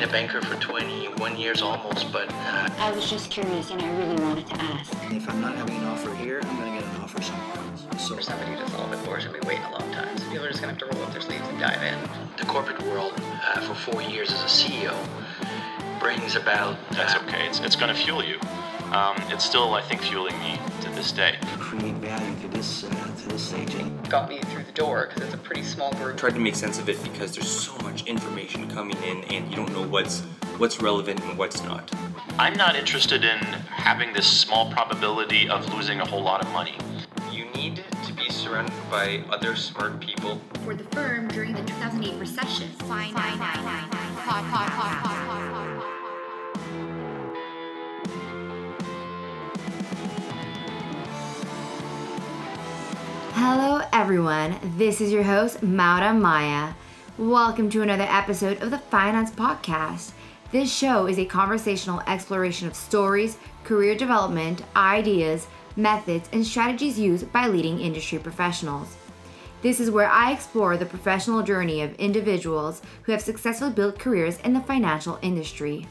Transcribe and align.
been 0.00 0.08
a 0.08 0.12
banker 0.12 0.42
for 0.42 0.60
21 0.60 1.38
years 1.38 1.62
almost, 1.62 2.12
but 2.12 2.28
uh, 2.30 2.68
I 2.78 2.92
was 2.92 3.08
just 3.08 3.30
curious 3.30 3.70
and 3.70 3.80
I 3.80 3.96
really 3.96 4.22
wanted 4.22 4.46
to 4.48 4.54
ask. 4.60 4.92
If 5.10 5.26
I'm 5.26 5.40
not 5.40 5.54
having 5.54 5.76
an 5.76 5.84
offer 5.84 6.14
here, 6.16 6.40
I'm 6.42 6.56
going 6.58 6.74
to 6.74 6.80
get 6.80 6.94
an 6.94 7.00
offer 7.00 7.22
somewhere 7.22 7.56
else. 7.56 8.06
So 8.06 8.14
For 8.14 8.20
somebody 8.20 8.50
who 8.50 8.58
does 8.58 8.74
a 8.74 8.76
little 8.76 8.94
bit 8.94 9.02
more, 9.06 9.16
is 9.16 9.24
going 9.24 9.40
to 9.40 9.40
be 9.40 9.48
waiting 9.48 9.64
a 9.64 9.70
long 9.70 9.90
time. 9.92 10.14
So 10.18 10.28
people 10.28 10.44
are 10.44 10.50
just 10.50 10.60
going 10.60 10.76
to 10.76 10.84
have 10.84 10.92
to 10.92 10.98
roll 10.98 11.06
up 11.06 11.12
their 11.12 11.22
sleeves 11.22 11.48
and 11.48 11.58
dive 11.58 11.82
in. 11.82 11.98
the 12.36 12.44
corporate 12.44 12.82
world 12.82 13.14
uh, 13.16 13.60
for 13.62 13.74
four 13.74 14.02
years 14.02 14.30
as 14.30 14.42
a 14.42 14.48
CEO 14.48 14.94
brings 15.98 16.36
about. 16.36 16.76
That's 16.90 17.14
uh, 17.14 17.22
okay. 17.26 17.46
It's, 17.46 17.60
it's 17.60 17.76
going 17.76 17.94
to 17.94 17.98
fuel 17.98 18.22
you. 18.22 18.38
Um, 18.92 19.16
it's 19.28 19.46
still, 19.46 19.72
I 19.72 19.80
think, 19.80 20.02
fueling 20.02 20.38
me 20.40 20.58
to 20.82 20.90
this 20.90 21.10
day. 21.10 21.36
create 21.58 21.94
value 21.94 22.38
to 22.42 22.48
this 22.48 22.84
uh, 22.84 23.10
to 23.36 23.42
staging. 23.42 23.98
Got 24.08 24.28
me 24.28 24.38
through 24.40 24.64
the 24.64 24.72
door 24.72 25.08
because 25.08 25.24
it's 25.24 25.34
a 25.34 25.38
pretty 25.38 25.62
small 25.62 25.92
group. 25.94 26.16
tried 26.16 26.34
to 26.34 26.40
make 26.40 26.54
sense 26.54 26.78
of 26.78 26.88
it 26.88 27.02
because 27.02 27.34
there's 27.34 27.48
so 27.50 27.76
much 27.78 28.06
information 28.06 28.68
coming 28.70 28.96
in 29.02 29.24
and 29.24 29.50
you 29.50 29.56
don't 29.56 29.72
know 29.72 29.86
what's 29.86 30.20
what's 30.58 30.80
relevant 30.80 31.20
and 31.20 31.36
what's 31.36 31.62
not. 31.62 31.90
I'm 32.38 32.54
not 32.54 32.76
interested 32.76 33.24
in 33.24 33.38
having 33.38 34.12
this 34.14 34.26
small 34.26 34.70
probability 34.72 35.48
of 35.50 35.72
losing 35.74 36.00
a 36.00 36.06
whole 36.06 36.22
lot 36.22 36.42
of 36.42 36.50
money. 36.52 36.76
You 37.30 37.44
need 37.50 37.84
to 38.06 38.12
be 38.14 38.30
surrounded 38.30 38.74
by 38.90 39.22
other 39.30 39.54
smart 39.54 40.00
people. 40.00 40.40
for 40.64 40.74
the 40.74 40.84
firm 40.84 41.28
during 41.28 41.52
the 41.52 41.62
2008 41.64 42.18
recession. 42.18 42.68
Fine, 42.88 43.12
fine, 43.12 43.38
fine, 43.38 43.58
fine, 43.58 43.88
Pod, 43.90 44.44
pod, 44.50 44.70
pod, 44.70 45.02
pod, 45.02 45.26
pod, 45.26 45.50
pod. 45.52 45.75
Hello, 53.38 53.82
everyone. 53.92 54.56
This 54.78 55.02
is 55.02 55.12
your 55.12 55.24
host, 55.24 55.62
Maura 55.62 56.14
Maya. 56.14 56.72
Welcome 57.18 57.68
to 57.68 57.82
another 57.82 58.06
episode 58.08 58.62
of 58.62 58.70
the 58.70 58.78
Finance 58.78 59.30
Podcast. 59.30 60.12
This 60.52 60.74
show 60.74 61.04
is 61.04 61.18
a 61.18 61.26
conversational 61.26 62.00
exploration 62.06 62.66
of 62.66 62.74
stories, 62.74 63.36
career 63.62 63.94
development, 63.94 64.62
ideas, 64.74 65.48
methods, 65.76 66.30
and 66.32 66.46
strategies 66.46 66.98
used 66.98 67.30
by 67.30 67.46
leading 67.46 67.78
industry 67.78 68.18
professionals. 68.18 68.96
This 69.60 69.80
is 69.80 69.90
where 69.90 70.08
I 70.08 70.32
explore 70.32 70.78
the 70.78 70.86
professional 70.86 71.42
journey 71.42 71.82
of 71.82 71.94
individuals 71.96 72.80
who 73.02 73.12
have 73.12 73.20
successfully 73.20 73.72
built 73.72 73.98
careers 73.98 74.38
in 74.38 74.54
the 74.54 74.60
financial 74.62 75.18
industry. 75.20 75.86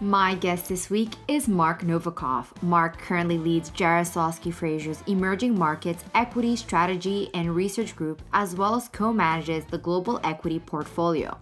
My 0.00 0.34
guest 0.34 0.68
this 0.68 0.90
week 0.90 1.10
is 1.28 1.46
Marc 1.46 1.82
Novakoff. 1.82 2.46
Marc 2.60 2.98
currently 2.98 3.38
leads 3.38 3.70
Jarislowsky 3.70 4.52
Fraser's 4.52 5.00
Emerging 5.06 5.56
Markets 5.56 6.04
Equity 6.16 6.56
Strategy 6.56 7.30
and 7.32 7.54
Research 7.54 7.94
Group, 7.94 8.20
as 8.32 8.56
well 8.56 8.74
as 8.74 8.88
co 8.88 9.12
manages 9.12 9.64
the 9.66 9.78
Global 9.78 10.18
Equity 10.24 10.58
Portfolio. 10.58 11.38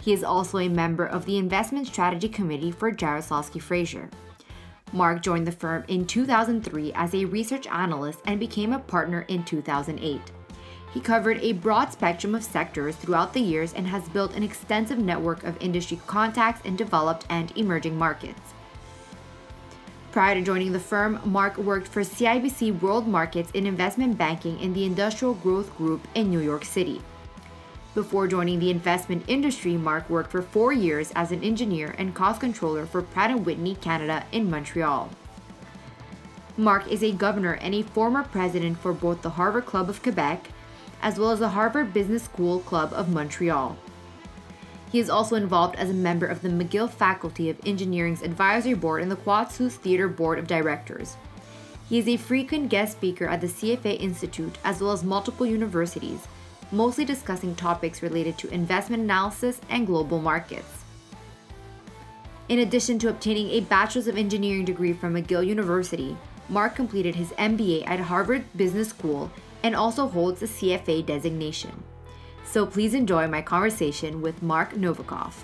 He 0.00 0.14
is 0.14 0.24
also 0.24 0.58
a 0.58 0.68
member 0.68 1.04
of 1.04 1.26
the 1.26 1.36
Investment 1.36 1.88
Strategy 1.88 2.30
Committee 2.30 2.70
for 2.70 2.90
Jarislowsky 2.90 3.60
Fraser. 3.60 4.08
Marc 4.94 5.20
joined 5.20 5.46
the 5.46 5.52
firm 5.52 5.84
in 5.88 6.06
2003 6.06 6.94
as 6.94 7.14
a 7.14 7.26
research 7.26 7.66
analyst 7.66 8.20
and 8.24 8.40
became 8.40 8.72
a 8.72 8.78
partner 8.78 9.26
in 9.28 9.44
2008. 9.44 10.20
He 10.92 11.00
covered 11.00 11.38
a 11.38 11.52
broad 11.52 11.92
spectrum 11.92 12.34
of 12.34 12.42
sectors 12.42 12.96
throughout 12.96 13.32
the 13.32 13.40
years 13.40 13.72
and 13.72 13.86
has 13.86 14.08
built 14.08 14.34
an 14.34 14.42
extensive 14.42 14.98
network 14.98 15.44
of 15.44 15.60
industry 15.62 16.00
contacts 16.06 16.64
in 16.64 16.74
developed 16.74 17.26
and 17.30 17.56
emerging 17.56 17.96
markets. 17.96 18.40
Prior 20.10 20.34
to 20.34 20.42
joining 20.42 20.72
the 20.72 20.80
firm, 20.80 21.20
Marc 21.24 21.56
worked 21.56 21.86
for 21.86 22.00
CIBC 22.00 22.80
World 22.80 23.06
Markets 23.06 23.52
in 23.52 23.64
investment 23.64 24.18
banking 24.18 24.58
in 24.58 24.72
the 24.72 24.84
Industrial 24.84 25.34
Growth 25.34 25.76
Group 25.76 26.08
in 26.16 26.28
New 26.28 26.40
York 26.40 26.64
City. 26.64 27.00
Before 27.94 28.26
joining 28.26 28.58
the 28.58 28.70
investment 28.70 29.24
industry, 29.28 29.76
Marc 29.76 30.10
worked 30.10 30.32
for 30.32 30.42
four 30.42 30.72
years 30.72 31.12
as 31.14 31.30
an 31.30 31.44
engineer 31.44 31.94
and 31.98 32.14
cost 32.14 32.40
controller 32.40 32.86
for 32.86 33.02
Pratt 33.02 33.38
& 33.40 33.44
Whitney 33.44 33.76
Canada 33.76 34.24
in 34.32 34.50
Montreal. 34.50 35.10
Marc 36.56 36.88
is 36.88 37.04
a 37.04 37.12
governor 37.12 37.54
and 37.54 37.74
a 37.74 37.82
former 37.82 38.24
president 38.24 38.78
for 38.78 38.92
both 38.92 39.22
the 39.22 39.30
Harvard 39.30 39.66
Club 39.66 39.88
of 39.88 40.02
Quebec 40.02 40.50
as 41.02 41.18
well 41.18 41.30
as 41.30 41.38
the 41.38 41.50
Harvard 41.50 41.92
Business 41.92 42.22
School 42.22 42.60
Club 42.60 42.92
of 42.92 43.08
Montreal. 43.08 43.76
He 44.90 44.98
is 44.98 45.08
also 45.08 45.36
involved 45.36 45.76
as 45.76 45.90
a 45.90 45.94
member 45.94 46.26
of 46.26 46.42
the 46.42 46.48
McGill 46.48 46.90
Faculty 46.90 47.48
of 47.48 47.64
Engineering's 47.64 48.22
Advisory 48.22 48.74
Board 48.74 49.02
and 49.02 49.10
the 49.10 49.16
Quat'Sous 49.16 49.72
Theatre 49.72 50.08
Board 50.08 50.38
of 50.38 50.48
Directors. 50.48 51.16
He 51.88 51.98
is 51.98 52.08
a 52.08 52.16
frequent 52.16 52.68
guest 52.68 52.92
speaker 52.92 53.26
at 53.26 53.40
the 53.40 53.46
CFA 53.46 54.00
Institute 54.00 54.58
as 54.64 54.80
well 54.80 54.92
as 54.92 55.04
multiple 55.04 55.46
universities, 55.46 56.26
mostly 56.72 57.04
discussing 57.04 57.54
topics 57.54 58.02
related 58.02 58.38
to 58.38 58.52
investment 58.52 59.02
analysis 59.02 59.60
and 59.68 59.86
global 59.86 60.20
markets. 60.20 60.84
In 62.48 62.58
addition 62.58 62.98
to 63.00 63.08
obtaining 63.08 63.50
a 63.50 63.60
Bachelor's 63.60 64.08
of 64.08 64.16
Engineering 64.16 64.64
degree 64.64 64.92
from 64.92 65.14
McGill 65.14 65.46
University, 65.46 66.16
Marc 66.48 66.74
completed 66.74 67.14
his 67.14 67.30
MBA 67.30 67.86
at 67.86 68.00
Harvard 68.00 68.44
Business 68.56 68.88
School 68.88 69.30
and 69.62 69.74
also 69.74 70.08
holds 70.08 70.42
a 70.42 70.46
CFA 70.46 71.04
designation. 71.04 71.82
So 72.44 72.66
please 72.66 72.94
enjoy 72.94 73.28
my 73.28 73.42
conversation 73.42 74.22
with 74.22 74.42
Marc 74.42 74.74
Novakoff. 74.74 75.34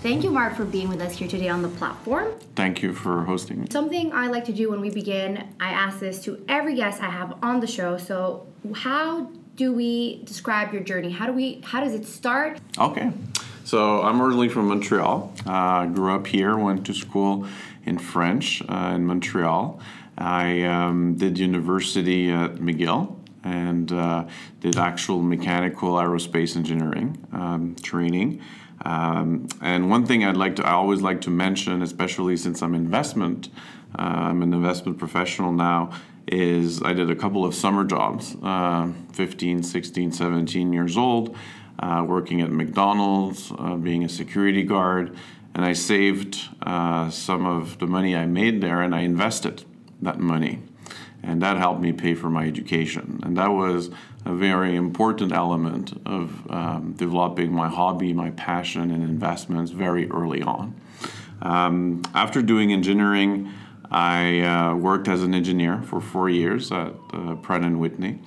Thank 0.00 0.24
you, 0.24 0.30
Marc, 0.30 0.56
for 0.56 0.64
being 0.64 0.88
with 0.88 1.00
us 1.00 1.16
here 1.16 1.28
today 1.28 1.48
on 1.48 1.62
the 1.62 1.68
platform. 1.68 2.32
Thank 2.56 2.82
you 2.82 2.92
for 2.92 3.22
hosting 3.22 3.60
me. 3.60 3.68
Something 3.70 4.12
I 4.12 4.26
like 4.26 4.44
to 4.46 4.52
do 4.52 4.68
when 4.70 4.80
we 4.80 4.90
begin, 4.90 5.54
I 5.60 5.70
ask 5.70 6.00
this 6.00 6.24
to 6.24 6.44
every 6.48 6.74
guest 6.74 7.00
I 7.00 7.08
have 7.08 7.38
on 7.42 7.60
the 7.60 7.68
show. 7.68 7.98
So, 7.98 8.46
how 8.74 9.30
do 9.54 9.72
we 9.72 10.22
describe 10.24 10.72
your 10.72 10.82
journey? 10.82 11.10
How 11.10 11.26
do 11.26 11.32
we? 11.32 11.60
How 11.62 11.80
does 11.84 11.94
it 11.94 12.04
start? 12.06 12.58
Okay. 12.78 13.12
So 13.64 14.02
I'm 14.02 14.20
originally 14.20 14.48
from 14.48 14.68
Montreal. 14.68 15.32
Uh, 15.46 15.86
grew 15.86 16.14
up 16.14 16.26
here, 16.26 16.56
went 16.56 16.84
to 16.86 16.94
school 16.94 17.46
in 17.84 17.98
French 17.98 18.62
uh, 18.68 18.92
in 18.94 19.06
Montreal. 19.06 19.80
I 20.18 20.62
um, 20.62 21.14
did 21.14 21.38
university 21.38 22.30
at 22.30 22.56
McGill 22.56 23.16
and 23.44 23.90
uh, 23.92 24.26
did 24.60 24.76
actual 24.76 25.20
mechanical 25.22 25.94
aerospace 25.94 26.56
engineering 26.56 27.26
um, 27.32 27.76
training. 27.82 28.40
Um, 28.84 29.48
and 29.60 29.90
one 29.90 30.06
thing 30.06 30.24
I'd 30.24 30.36
like 30.36 30.56
to, 30.56 30.66
I 30.66 30.72
always 30.72 31.02
like 31.02 31.20
to 31.22 31.30
mention, 31.30 31.82
especially 31.82 32.36
since 32.36 32.62
I'm 32.62 32.74
investment, 32.74 33.48
uh, 33.98 34.02
I'm 34.02 34.42
an 34.42 34.52
investment 34.52 34.98
professional 34.98 35.52
now, 35.52 35.92
is 36.26 36.82
I 36.82 36.92
did 36.92 37.10
a 37.10 37.16
couple 37.16 37.44
of 37.44 37.54
summer 37.54 37.84
jobs, 37.84 38.36
uh, 38.42 38.90
15, 39.12 39.62
16, 39.62 40.12
17 40.12 40.72
years 40.72 40.96
old, 40.96 41.36
uh, 41.78 42.04
working 42.06 42.40
at 42.40 42.50
McDonald's, 42.50 43.52
uh, 43.58 43.76
being 43.76 44.04
a 44.04 44.08
security 44.08 44.62
guard, 44.62 45.16
and 45.54 45.64
I 45.64 45.72
saved 45.72 46.40
uh, 46.62 47.10
some 47.10 47.44
of 47.44 47.78
the 47.78 47.86
money 47.86 48.16
I 48.16 48.26
made 48.26 48.60
there 48.60 48.82
and 48.82 48.94
I 48.94 49.00
invested 49.00 49.64
that 50.02 50.18
money. 50.18 50.60
And 51.22 51.40
that 51.42 51.56
helped 51.56 51.80
me 51.80 51.92
pay 51.92 52.14
for 52.14 52.28
my 52.28 52.46
education. 52.46 53.20
And 53.22 53.36
that 53.36 53.50
was 53.50 53.90
a 54.24 54.34
very 54.34 54.76
important 54.76 55.32
element 55.32 55.92
of 56.04 56.50
um, 56.50 56.94
developing 56.96 57.52
my 57.52 57.68
hobby, 57.68 58.12
my 58.12 58.30
passion 58.30 58.90
and 58.90 59.02
investments 59.02 59.70
very 59.70 60.10
early 60.10 60.42
on. 60.42 60.74
Um, 61.40 62.02
after 62.14 62.42
doing 62.42 62.72
engineering, 62.72 63.52
I 63.90 64.40
uh, 64.40 64.74
worked 64.74 65.06
as 65.06 65.22
an 65.22 65.34
engineer 65.34 65.82
for 65.82 66.00
four 66.00 66.28
years 66.28 66.72
at 66.72 66.94
uh, 67.12 67.34
Pratt 67.36 67.62
& 67.72 67.78
Whitney. 67.78 68.20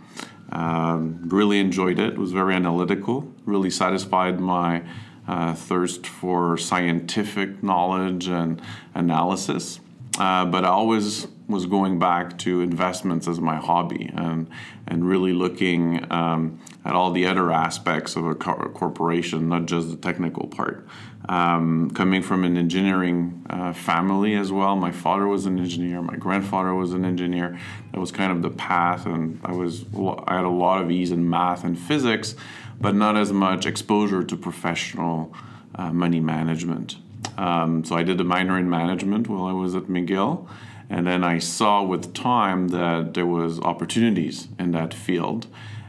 Um, 0.52 1.28
really 1.28 1.60
enjoyed 1.60 2.00
it. 2.00 2.18
Was 2.18 2.32
very 2.32 2.54
analytical. 2.54 3.34
Really 3.46 3.72
satisfied 3.72 4.40
my 4.40 4.84
uh, 5.28 5.56
thirst 5.56 6.06
for 6.06 6.58
scientific 6.58 7.64
knowledge 7.64 8.28
and 8.28 8.62
analysis. 8.94 9.80
Uh, 10.18 10.46
but 10.46 10.64
I 10.64 10.70
always 10.70 11.28
was 11.48 11.66
going 11.66 12.00
back 12.00 12.38
to 12.40 12.62
investments 12.62 13.28
as 13.28 13.40
my 13.40 13.58
hobby 13.58 14.10
and 14.16 14.50
and 14.88 15.08
really 15.08 15.34
looking 15.34 16.06
um, 16.12 16.60
at 16.84 16.94
all 16.94 17.12
the 17.12 17.26
other 17.26 17.52
aspects 17.52 18.16
of 18.16 18.26
a, 18.26 18.36
co- 18.36 18.70
corporation, 18.74 19.50
not 19.50 19.66
just 19.66 19.90
the 19.90 19.98
technical 19.98 20.48
part. 20.48 20.88
Um, 21.28 21.90
coming 21.92 22.22
from 22.22 22.44
an 22.44 22.56
engineering 22.56 23.46
uh, 23.50 23.74
family 23.74 24.36
as 24.36 24.52
well, 24.52 24.76
my 24.76 24.92
father 24.92 25.28
was 25.28 25.48
an 25.48 25.58
engineer, 25.60 26.02
my 26.02 26.16
grandfather 26.16 26.74
was 26.76 26.94
an 26.94 27.04
engineer. 27.04 27.60
That 27.92 28.00
was 28.00 28.12
kind 28.12 28.32
of 28.32 28.42
the 28.42 28.52
path, 28.52 29.06
and 29.06 29.40
I 29.44 29.52
was 29.52 29.86
I 30.28 30.36
had 30.36 30.46
a 30.46 30.50
lot 30.50 30.82
of 30.82 30.92
ease 30.92 31.12
in 31.12 31.30
math 31.30 31.64
and 31.64 31.78
physics, 31.78 32.36
but 32.80 32.96
not 32.96 33.18
as 33.18 33.32
much 33.34 33.66
exposure 33.66 34.24
to 34.24 34.38
professional 34.38 35.34
uh, 35.76 35.92
money 35.92 36.20
management. 36.20 36.98
Um, 37.38 37.84
so 37.84 37.96
I 37.96 38.04
did 38.04 38.20
a 38.22 38.24
minor 38.24 38.58
in 38.58 38.70
management 38.70 39.28
while 39.28 39.46
I 39.46 39.52
was 39.52 39.76
at 39.76 39.84
McGill, 39.84 40.48
and 40.90 41.06
then 41.06 41.24
I 41.24 41.40
saw 41.40 41.84
with 41.84 42.14
time 42.14 42.70
that 42.70 43.14
there 43.14 43.26
was 43.26 43.60
opportunities 43.60 44.48
in 44.60 44.72
that 44.72 44.94
field, 44.94 45.48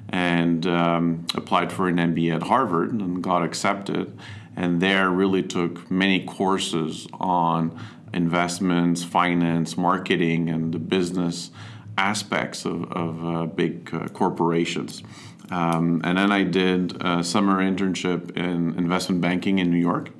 and 0.09 0.67
um, 0.67 1.27
applied 1.35 1.73
for 1.73 1.89
an 1.89 1.97
MBA 1.97 2.37
at 2.37 2.43
Harvard 2.45 2.93
and 2.93 3.23
got 3.23 3.43
accepted, 3.43 4.17
and 4.55 4.81
there 4.81 5.11
really 5.11 5.43
took 5.43 5.91
many 5.91 6.25
courses 6.25 7.07
on 7.15 7.79
investments, 8.13 9.05
finance, 9.05 9.77
marketing, 9.77 10.49
and 10.49 10.73
the 10.73 10.79
business 10.79 11.51
aspects 11.99 12.65
of, 12.65 12.91
of 12.93 13.25
uh, 13.25 13.47
big 13.47 13.95
uh, 13.95 14.09
corporations. 14.09 15.03
Um, 15.51 16.01
and 16.05 16.19
then 16.19 16.33
I 16.33 16.43
did 16.43 17.01
a 17.03 17.23
summer 17.23 17.59
internship 17.59 18.37
in 18.37 18.77
investment 18.77 19.21
banking 19.21 19.59
in 19.59 19.71
New 19.71 19.79
York. 19.79 20.11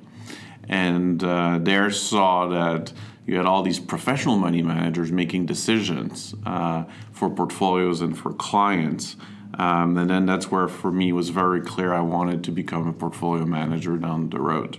And 0.67 1.23
uh, 1.23 1.59
there 1.61 1.91
saw 1.91 2.47
that 2.47 2.93
you 3.25 3.35
had 3.35 3.45
all 3.45 3.61
these 3.61 3.79
professional 3.79 4.37
money 4.37 4.61
managers 4.61 5.11
making 5.11 5.45
decisions 5.45 6.33
uh, 6.45 6.85
for 7.11 7.29
portfolios 7.29 8.01
and 8.01 8.17
for 8.17 8.33
clients. 8.33 9.17
Um, 9.57 9.97
and 9.97 10.09
then 10.09 10.25
that's 10.25 10.51
where, 10.51 10.67
for 10.67 10.91
me, 10.91 11.11
was 11.11 11.29
very 11.29 11.61
clear 11.61 11.93
I 11.93 12.01
wanted 12.01 12.43
to 12.45 12.51
become 12.51 12.87
a 12.87 12.93
portfolio 12.93 13.45
manager 13.45 13.97
down 13.97 14.29
the 14.29 14.39
road. 14.39 14.77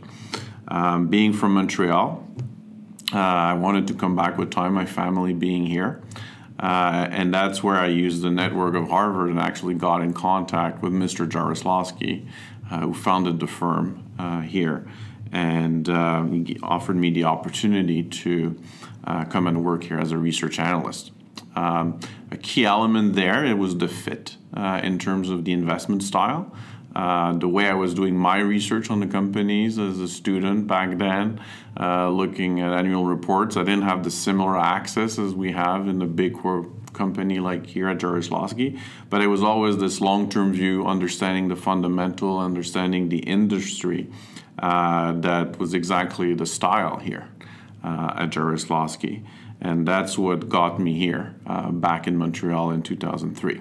Um, 0.69 1.09
being 1.09 1.33
from 1.33 1.55
Montreal, 1.55 2.27
uh, 3.13 3.19
I 3.19 3.55
wanted 3.55 3.87
to 3.89 3.95
come 3.95 4.15
back 4.15 4.39
with 4.39 4.51
time, 4.51 4.75
my 4.75 4.87
family 4.87 5.33
being 5.33 5.67
here. 5.67 6.03
Uh, 6.61 7.07
and 7.11 7.33
that's 7.33 7.63
where 7.63 7.77
I 7.77 7.87
used 7.87 8.23
the 8.23 8.31
network 8.31 8.75
of 8.75 8.89
Harvard 8.89 9.31
and 9.31 9.39
actually 9.39 9.75
got 9.75 10.03
in 10.03 10.13
contact 10.13 10.83
with 10.83 10.93
Mr. 10.93 11.29
Jarislowsky, 11.29 12.29
uh, 12.71 12.81
who 12.81 12.95
founded 12.95 13.41
the 13.41 13.47
firm 13.47 14.05
uh, 14.19 14.41
here. 14.41 14.87
And 15.33 15.89
um, 15.89 16.45
he 16.45 16.59
offered 16.63 16.97
me 16.97 17.11
the 17.11 17.25
opportunity 17.25 18.03
to 18.03 18.59
uh, 19.05 19.25
come 19.25 19.47
and 19.47 19.65
work 19.65 19.85
here 19.85 19.99
as 19.99 20.13
a 20.13 20.19
research 20.19 20.59
analyst. 20.59 21.13
Um, 21.57 22.01
a 22.31 22.37
key 22.37 22.65
element 22.65 23.15
there 23.15 23.45
it 23.45 23.59
was 23.59 23.79
the 23.79 23.89
fit 23.89 24.37
uh, 24.55 24.81
in 24.83 24.99
terms 24.99 25.31
of 25.31 25.45
the 25.45 25.53
investment 25.53 26.03
style. 26.03 26.55
Uh, 26.95 27.33
the 27.35 27.49
way 27.49 27.69
I 27.69 27.75
was 27.75 27.95
doing 27.95 28.17
my 28.17 28.39
research 28.39 28.91
on 28.91 29.01
the 29.01 29.07
companies 29.07 29.79
as 29.79 30.01
a 30.01 30.09
student 30.09 30.67
back 30.67 30.99
then, 30.99 31.41
uh, 31.79 32.09
looking 32.09 32.61
at 32.61 32.73
annual 32.73 33.05
reports, 33.05 33.57
I 33.57 33.63
didn't 33.63 33.83
have 33.83 34.03
the 34.03 34.11
similar 34.11 34.59
access 34.59 35.19
as 35.19 35.35
we 35.35 35.53
have 35.53 35.87
in 35.87 35.99
the 35.99 36.07
big 36.07 36.35
corp 36.35 36.93
company 36.95 37.39
like 37.39 37.67
here 37.67 37.89
at 37.89 37.99
Jarislowsky, 37.99 38.81
but 39.11 39.21
it 39.23 39.29
was 39.29 39.43
always 39.43 39.77
this 39.77 40.01
long-term 40.01 40.53
view, 40.53 40.87
understanding 40.87 41.49
the 41.49 41.57
fundamental, 41.57 42.39
understanding 42.39 43.09
the 43.09 43.19
industry. 43.19 44.09
Uh, 44.59 45.13
that 45.13 45.59
was 45.59 45.75
exactly 45.75 46.35
the 46.35 46.47
style 46.47 46.99
here 46.99 47.29
uh, 47.85 48.13
at 48.17 48.31
Jarislowsky, 48.31 49.25
and 49.61 49.87
that's 49.87 50.19
what 50.19 50.49
got 50.49 50.81
me 50.81 50.95
here 50.95 51.37
uh, 51.47 51.71
back 51.71 52.07
in 52.07 52.17
Montreal 52.17 52.71
in 52.71 52.83
2003. 52.83 53.61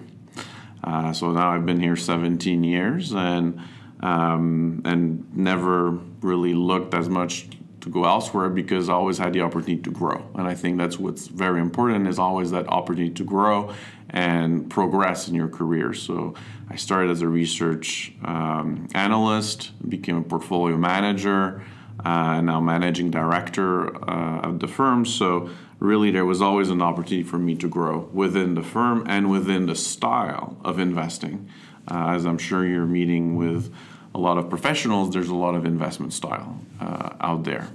Uh, 0.84 1.14
so 1.14 1.32
now 1.32 1.50
I've 1.50 1.66
been 1.66 1.80
here 1.80 1.96
17 1.96 2.64
years 2.64 3.14
and 3.14 3.60
um, 4.00 4.82
and 4.86 5.36
never 5.36 5.92
really 6.22 6.54
looked 6.54 6.94
as 6.94 7.10
much 7.10 7.50
to 7.82 7.90
go 7.90 8.06
elsewhere 8.06 8.50
because 8.50 8.90
I 8.90 8.94
always 8.94 9.18
had 9.18 9.34
the 9.34 9.42
opportunity 9.42 9.82
to 9.84 9.92
grow. 9.92 10.24
And 10.36 10.48
I 10.48 10.54
think 10.54 10.78
that's 10.78 11.00
what's 11.00 11.28
very 11.28 11.60
important 11.60 12.08
is 12.08 12.20
always 12.20 12.52
that 12.52 12.68
opportunity 12.68 13.14
to 13.16 13.24
grow 13.24 13.74
and 14.10 14.70
progress 14.70 15.28
in 15.28 15.36
your 15.36 15.48
career. 15.48 15.94
So 15.94 16.34
I 16.70 16.76
started 16.76 17.12
as 17.12 17.22
a 17.22 17.28
research 17.28 18.14
um, 18.24 18.88
analyst, 18.94 19.72
became 19.88 20.18
a 20.18 20.22
portfolio 20.22 20.78
manager, 20.78 21.64
uh, 22.04 22.42
now 22.42 22.60
managing 22.60 23.12
director 23.12 23.96
uh, 24.10 24.42
of 24.42 24.60
the 24.60 24.68
firm. 24.68 25.06
So 25.06 25.50
really 25.80 26.12
there 26.12 26.26
was 26.26 26.42
always 26.42 26.70
an 26.70 26.82
opportunity 26.82 27.24
for 27.24 27.38
me 27.38 27.56
to 27.56 27.68
grow 27.68 28.10
within 28.14 28.56
the 28.56 28.64
firm 28.64 29.06
and 29.08 29.30
within 29.30 29.66
the 29.66 29.76
style 29.76 30.58
of 30.64 30.80
investing. 30.80 31.50
Uh, 31.90 32.10
as 32.10 32.26
I'm 32.26 32.38
sure 32.38 32.66
you're 32.66 32.86
meeting 32.86 33.36
with 33.36 33.74
a 34.14 34.20
lot 34.20 34.38
of 34.38 34.50
professionals, 34.50 35.14
there's 35.14 35.30
a 35.30 35.36
lot 35.36 35.56
of 35.56 35.66
investment 35.66 36.14
style 36.14 36.60
uh, 36.80 37.12
out 37.22 37.44
there. 37.44 37.70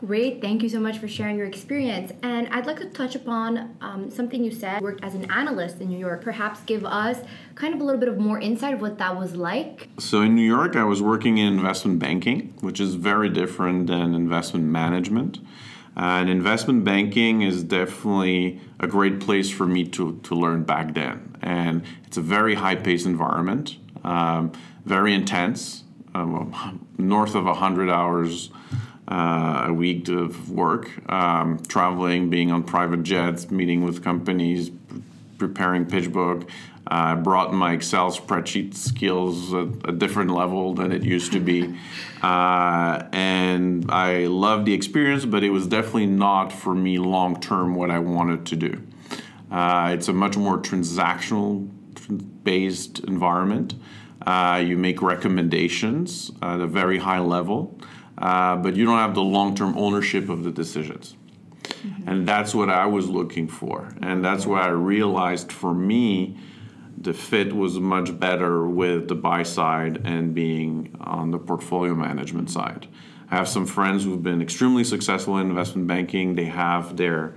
Great, 0.00 0.40
thank 0.40 0.62
you 0.62 0.68
so 0.70 0.80
much 0.80 0.96
for 0.96 1.06
sharing 1.06 1.36
your 1.36 1.46
experience. 1.46 2.10
And 2.22 2.48
I'd 2.48 2.64
like 2.64 2.78
to 2.78 2.86
touch 2.86 3.14
upon 3.14 3.76
um, 3.82 4.10
something 4.10 4.42
you 4.42 4.50
said, 4.50 4.80
worked 4.80 5.04
as 5.04 5.14
an 5.14 5.30
analyst 5.30 5.78
in 5.78 5.90
New 5.90 5.98
York. 5.98 6.22
Perhaps 6.22 6.62
give 6.62 6.86
us 6.86 7.18
kind 7.54 7.74
of 7.74 7.82
a 7.82 7.84
little 7.84 8.00
bit 8.00 8.08
of 8.08 8.16
more 8.16 8.40
insight 8.40 8.72
of 8.72 8.80
what 8.80 8.96
that 8.96 9.18
was 9.18 9.36
like. 9.36 9.90
So 9.98 10.22
in 10.22 10.34
New 10.34 10.46
York, 10.46 10.74
I 10.74 10.84
was 10.84 11.02
working 11.02 11.36
in 11.36 11.52
investment 11.52 11.98
banking, 11.98 12.54
which 12.62 12.80
is 12.80 12.94
very 12.94 13.28
different 13.28 13.88
than 13.88 14.14
investment 14.14 14.64
management. 14.64 15.38
and 15.96 16.30
investment 16.30 16.82
banking 16.82 17.42
is 17.42 17.62
definitely 17.62 18.58
a 18.78 18.86
great 18.86 19.20
place 19.20 19.50
for 19.50 19.66
me 19.66 19.84
to, 19.88 20.18
to 20.22 20.34
learn 20.34 20.62
back 20.62 20.94
then. 20.94 21.36
And 21.42 21.82
it's 22.06 22.16
a 22.16 22.22
very 22.22 22.54
high 22.54 22.76
paced 22.76 23.04
environment, 23.04 23.76
um, 24.02 24.52
very 24.86 25.12
intense, 25.12 25.84
um, 26.14 26.86
north 26.96 27.34
of 27.34 27.44
100 27.44 27.90
hours 27.90 28.48
uh, 29.10 29.64
a 29.66 29.72
week 29.72 30.08
of 30.08 30.50
work, 30.50 30.90
um, 31.10 31.58
traveling, 31.68 32.30
being 32.30 32.52
on 32.52 32.62
private 32.62 33.02
jets, 33.02 33.50
meeting 33.50 33.82
with 33.84 34.04
companies, 34.04 34.70
preparing 35.38 35.84
pitch 35.84 36.12
book. 36.12 36.48
I 36.86 37.12
uh, 37.12 37.16
brought 37.16 37.52
my 37.52 37.74
Excel 37.74 38.10
spreadsheet 38.10 38.74
skills 38.74 39.52
at 39.54 39.68
a 39.88 39.92
different 39.92 40.30
level 40.30 40.74
than 40.74 40.92
it 40.92 41.02
used 41.02 41.32
to 41.32 41.40
be. 41.40 41.74
Uh, 42.20 43.08
and 43.12 43.90
I 43.90 44.26
loved 44.26 44.66
the 44.66 44.74
experience, 44.74 45.24
but 45.24 45.42
it 45.42 45.48
was 45.48 45.66
definitely 45.66 46.04
not 46.04 46.52
for 46.52 46.74
me 46.74 46.98
long 46.98 47.40
term 47.40 47.74
what 47.74 47.90
I 47.90 47.98
wanted 47.98 48.44
to 48.44 48.56
do. 48.56 48.82
Uh, 49.50 49.92
it's 49.94 50.08
a 50.08 50.12
much 50.12 50.36
more 50.36 50.58
transactional 50.58 51.66
based 52.44 52.98
environment. 53.04 53.72
Uh, 54.26 54.62
you 54.62 54.76
make 54.76 55.00
recommendations 55.00 56.30
at 56.42 56.60
a 56.60 56.66
very 56.66 56.98
high 56.98 57.20
level 57.20 57.80
uh, 58.20 58.56
but 58.56 58.76
you 58.76 58.84
don't 58.84 58.98
have 58.98 59.14
the 59.14 59.22
long 59.22 59.54
term 59.54 59.76
ownership 59.76 60.28
of 60.28 60.44
the 60.44 60.50
decisions. 60.50 61.16
Mm-hmm. 61.62 62.08
And 62.08 62.28
that's 62.28 62.54
what 62.54 62.68
I 62.68 62.86
was 62.86 63.08
looking 63.08 63.48
for. 63.48 63.94
And 64.02 64.24
that's 64.24 64.46
why 64.46 64.62
I 64.62 64.68
realized 64.68 65.50
for 65.50 65.74
me, 65.74 66.36
the 66.98 67.14
fit 67.14 67.54
was 67.54 67.80
much 67.80 68.18
better 68.20 68.66
with 68.66 69.08
the 69.08 69.14
buy 69.14 69.42
side 69.42 70.02
and 70.04 70.34
being 70.34 70.94
on 71.00 71.30
the 71.30 71.38
portfolio 71.38 71.94
management 71.94 72.50
side. 72.50 72.86
I 73.30 73.36
have 73.36 73.48
some 73.48 73.64
friends 73.64 74.04
who've 74.04 74.22
been 74.22 74.42
extremely 74.42 74.84
successful 74.84 75.38
in 75.38 75.48
investment 75.48 75.86
banking. 75.86 76.34
They 76.34 76.46
have 76.46 76.96
their 76.96 77.36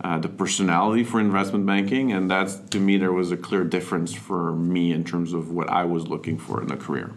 uh, 0.00 0.18
the 0.18 0.28
personality 0.28 1.04
for 1.04 1.20
investment 1.20 1.66
banking, 1.66 2.12
and 2.12 2.28
that's 2.28 2.56
to 2.56 2.80
me 2.80 2.96
there 2.96 3.12
was 3.12 3.30
a 3.30 3.36
clear 3.36 3.62
difference 3.62 4.12
for 4.12 4.52
me 4.52 4.92
in 4.92 5.04
terms 5.04 5.32
of 5.32 5.52
what 5.52 5.70
I 5.70 5.84
was 5.84 6.08
looking 6.08 6.36
for 6.38 6.62
in 6.62 6.72
a 6.72 6.76
career. 6.76 7.12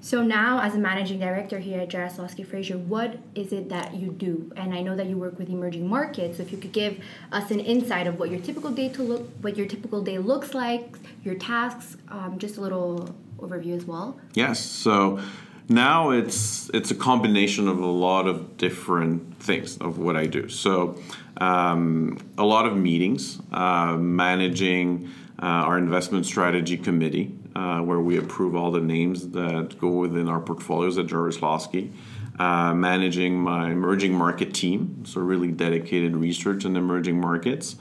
So 0.00 0.22
now, 0.22 0.60
as 0.60 0.74
a 0.76 0.78
managing 0.78 1.18
director 1.18 1.58
here 1.58 1.80
at 1.80 1.88
Jarislowsky 1.88 2.46
Fraser, 2.46 2.78
what 2.78 3.18
is 3.34 3.52
it 3.52 3.68
that 3.70 3.94
you 3.94 4.12
do? 4.12 4.52
And 4.56 4.72
I 4.72 4.80
know 4.80 4.94
that 4.94 5.06
you 5.06 5.16
work 5.16 5.38
with 5.38 5.48
emerging 5.48 5.88
markets. 5.88 6.36
So 6.36 6.44
if 6.44 6.52
you 6.52 6.58
could 6.58 6.72
give 6.72 7.02
us 7.32 7.50
an 7.50 7.58
insight 7.60 8.06
of 8.06 8.18
what 8.18 8.30
your 8.30 8.40
typical 8.40 8.70
day 8.70 8.88
to 8.90 9.02
look, 9.02 9.28
what 9.40 9.56
your 9.56 9.66
typical 9.66 10.02
day 10.02 10.18
looks 10.18 10.54
like, 10.54 10.96
your 11.24 11.34
tasks, 11.34 11.96
um, 12.08 12.38
just 12.38 12.58
a 12.58 12.60
little 12.60 13.14
overview 13.38 13.76
as 13.76 13.84
well. 13.84 14.20
Yes. 14.34 14.60
So 14.60 15.20
now 15.68 16.10
it's 16.10 16.70
it's 16.72 16.92
a 16.92 16.94
combination 16.94 17.66
of 17.66 17.80
a 17.80 17.86
lot 17.86 18.26
of 18.26 18.56
different 18.56 19.40
things 19.40 19.78
of 19.78 19.98
what 19.98 20.16
I 20.16 20.26
do. 20.26 20.48
So 20.48 20.96
um, 21.38 22.18
a 22.38 22.44
lot 22.44 22.66
of 22.66 22.76
meetings, 22.76 23.40
uh, 23.52 23.96
managing 23.96 25.10
uh, 25.42 25.46
our 25.46 25.76
investment 25.76 26.24
strategy 26.24 26.76
committee 26.76 27.34
uh, 27.58 27.80
where 27.82 27.98
we 27.98 28.16
approve 28.16 28.54
all 28.54 28.70
the 28.70 28.80
names 28.80 29.30
that 29.30 29.76
go 29.80 29.88
within 29.88 30.28
our 30.28 30.38
portfolios 30.38 30.96
at 30.96 31.06
Jarislowsky. 31.06 31.92
Uh, 32.38 32.72
managing 32.72 33.36
my 33.36 33.72
emerging 33.72 34.14
market 34.14 34.54
team, 34.54 35.02
so 35.04 35.20
really 35.20 35.50
dedicated 35.50 36.14
research 36.14 36.64
in 36.64 36.76
emerging 36.76 37.20
markets. 37.20 37.74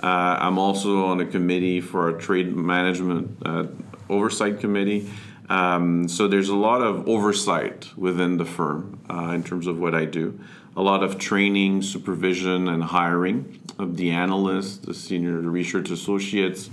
Uh, 0.00 0.38
I'm 0.38 0.56
also 0.56 1.06
on 1.06 1.18
a 1.18 1.26
committee 1.26 1.80
for 1.80 2.10
a 2.10 2.20
trade 2.20 2.54
management 2.54 3.36
uh, 3.44 3.66
oversight 4.08 4.60
committee. 4.60 5.10
Um, 5.48 6.06
so 6.06 6.28
there's 6.28 6.48
a 6.48 6.54
lot 6.54 6.80
of 6.80 7.08
oversight 7.08 7.88
within 7.96 8.36
the 8.36 8.44
firm 8.44 9.00
uh, 9.10 9.32
in 9.34 9.42
terms 9.42 9.66
of 9.66 9.80
what 9.80 9.96
I 9.96 10.04
do. 10.04 10.38
A 10.76 10.82
lot 10.82 11.04
of 11.04 11.18
training, 11.18 11.82
supervision, 11.82 12.68
and 12.68 12.82
hiring 12.82 13.60
of 13.78 13.96
the 13.96 14.10
analysts, 14.10 14.78
the 14.78 14.94
senior 14.94 15.38
research 15.38 15.90
associates, 15.90 16.68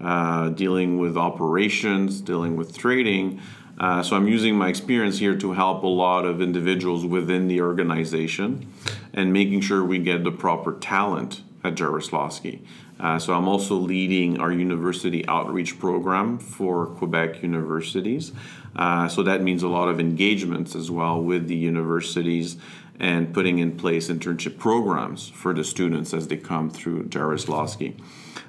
uh, 0.00 0.50
dealing 0.50 0.98
with 0.98 1.16
operations, 1.16 2.20
dealing 2.20 2.56
with 2.56 2.76
trading. 2.78 3.40
Uh, 3.78 4.02
so 4.02 4.14
I'm 4.14 4.28
using 4.28 4.54
my 4.54 4.68
experience 4.68 5.18
here 5.18 5.36
to 5.36 5.52
help 5.52 5.82
a 5.82 5.88
lot 5.88 6.24
of 6.26 6.40
individuals 6.40 7.04
within 7.04 7.48
the 7.48 7.60
organization 7.60 8.72
and 9.14 9.32
making 9.32 9.62
sure 9.62 9.82
we 9.84 9.98
get 9.98 10.22
the 10.22 10.30
proper 10.30 10.74
talent 10.74 11.42
at 11.64 11.74
Jarislowsky. 11.74 12.60
Uh, 12.98 13.18
so 13.18 13.32
I'm 13.32 13.48
also 13.48 13.76
leading 13.76 14.38
our 14.38 14.52
university 14.52 15.26
outreach 15.26 15.78
program 15.78 16.38
for 16.38 16.86
Quebec 16.86 17.42
universities. 17.42 18.32
Uh, 18.76 19.08
so 19.08 19.22
that 19.22 19.42
means 19.42 19.62
a 19.62 19.68
lot 19.68 19.88
of 19.88 19.98
engagements 19.98 20.74
as 20.76 20.90
well 20.90 21.20
with 21.20 21.48
the 21.48 21.56
universities 21.56 22.58
and 23.00 23.32
putting 23.32 23.58
in 23.58 23.76
place 23.76 24.08
internship 24.08 24.58
programs 24.58 25.28
for 25.30 25.54
the 25.54 25.64
students 25.64 26.12
as 26.12 26.28
they 26.28 26.36
come 26.36 26.70
through 26.70 27.04
Jarislowsky. 27.04 27.98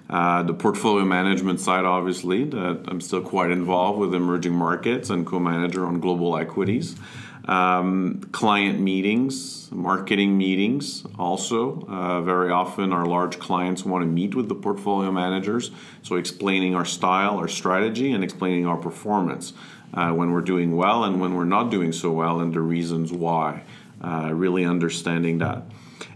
Uh, 0.09 0.43
the 0.43 0.53
portfolio 0.53 1.05
management 1.05 1.61
side, 1.61 1.85
obviously, 1.85 2.43
that 2.43 2.83
I'm 2.89 2.99
still 2.99 3.21
quite 3.21 3.49
involved 3.49 3.97
with 3.97 4.13
emerging 4.13 4.53
markets 4.53 5.09
and 5.09 5.25
co-manager 5.25 5.85
on 5.85 6.01
global 6.01 6.37
equities. 6.37 6.97
Um, 7.45 8.21
client 8.33 8.79
meetings, 8.79 9.71
marketing 9.71 10.37
meetings, 10.37 11.05
also. 11.17 11.87
Uh, 11.87 12.21
very 12.21 12.51
often, 12.51 12.91
our 12.91 13.05
large 13.05 13.39
clients 13.39 13.85
want 13.85 14.03
to 14.03 14.05
meet 14.05 14.35
with 14.35 14.49
the 14.49 14.55
portfolio 14.55 15.11
managers, 15.11 15.71
so 16.03 16.17
explaining 16.17 16.75
our 16.75 16.85
style, 16.85 17.37
our 17.37 17.47
strategy, 17.47 18.11
and 18.11 18.21
explaining 18.23 18.67
our 18.67 18.77
performance 18.77 19.53
uh, 19.93 20.11
when 20.11 20.31
we're 20.31 20.41
doing 20.41 20.75
well 20.75 21.03
and 21.05 21.19
when 21.19 21.35
we're 21.35 21.45
not 21.45 21.71
doing 21.71 21.93
so 21.93 22.11
well, 22.11 22.41
and 22.41 22.53
the 22.53 22.61
reasons 22.61 23.11
why. 23.13 23.63
Uh, 24.03 24.31
really 24.33 24.65
understanding 24.65 25.37
that. 25.37 25.63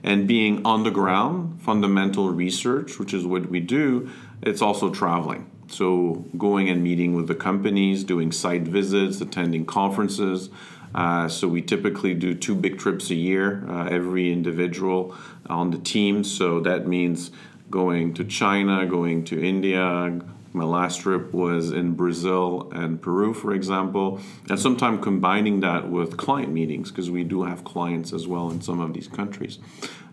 And 0.03 0.27
being 0.27 0.65
on 0.65 0.83
the 0.83 0.91
ground, 0.91 1.61
fundamental 1.61 2.29
research, 2.31 2.97
which 2.97 3.13
is 3.13 3.25
what 3.25 3.49
we 3.49 3.59
do, 3.59 4.09
it's 4.41 4.61
also 4.61 4.89
traveling. 4.89 5.49
So, 5.67 6.25
going 6.37 6.69
and 6.69 6.83
meeting 6.83 7.13
with 7.13 7.27
the 7.27 7.35
companies, 7.35 8.03
doing 8.03 8.31
site 8.31 8.63
visits, 8.63 9.21
attending 9.21 9.65
conferences. 9.65 10.49
Uh, 10.93 11.27
so, 11.27 11.47
we 11.47 11.61
typically 11.61 12.13
do 12.13 12.33
two 12.33 12.55
big 12.55 12.77
trips 12.77 13.09
a 13.09 13.15
year, 13.15 13.65
uh, 13.69 13.87
every 13.87 14.31
individual 14.31 15.15
on 15.47 15.71
the 15.71 15.79
team. 15.79 16.23
So, 16.23 16.59
that 16.61 16.87
means 16.87 17.31
going 17.69 18.13
to 18.15 18.23
China, 18.23 18.85
going 18.85 19.23
to 19.25 19.43
India. 19.43 20.19
My 20.55 20.63
last 20.63 21.01
trip 21.01 21.33
was 21.33 21.71
in 21.71 21.95
Brazil 21.95 22.71
and 22.73 23.01
Peru, 23.01 23.33
for 23.33 23.53
example, 23.53 24.21
and 24.49 24.57
sometimes 24.57 25.03
combining 25.03 25.59
that 25.59 25.89
with 25.89 26.15
client 26.15 26.53
meetings 26.53 26.91
because 26.91 27.11
we 27.11 27.25
do 27.25 27.43
have 27.43 27.65
clients 27.65 28.13
as 28.13 28.25
well 28.25 28.49
in 28.49 28.61
some 28.61 28.79
of 28.79 28.93
these 28.93 29.09
countries. 29.09 29.59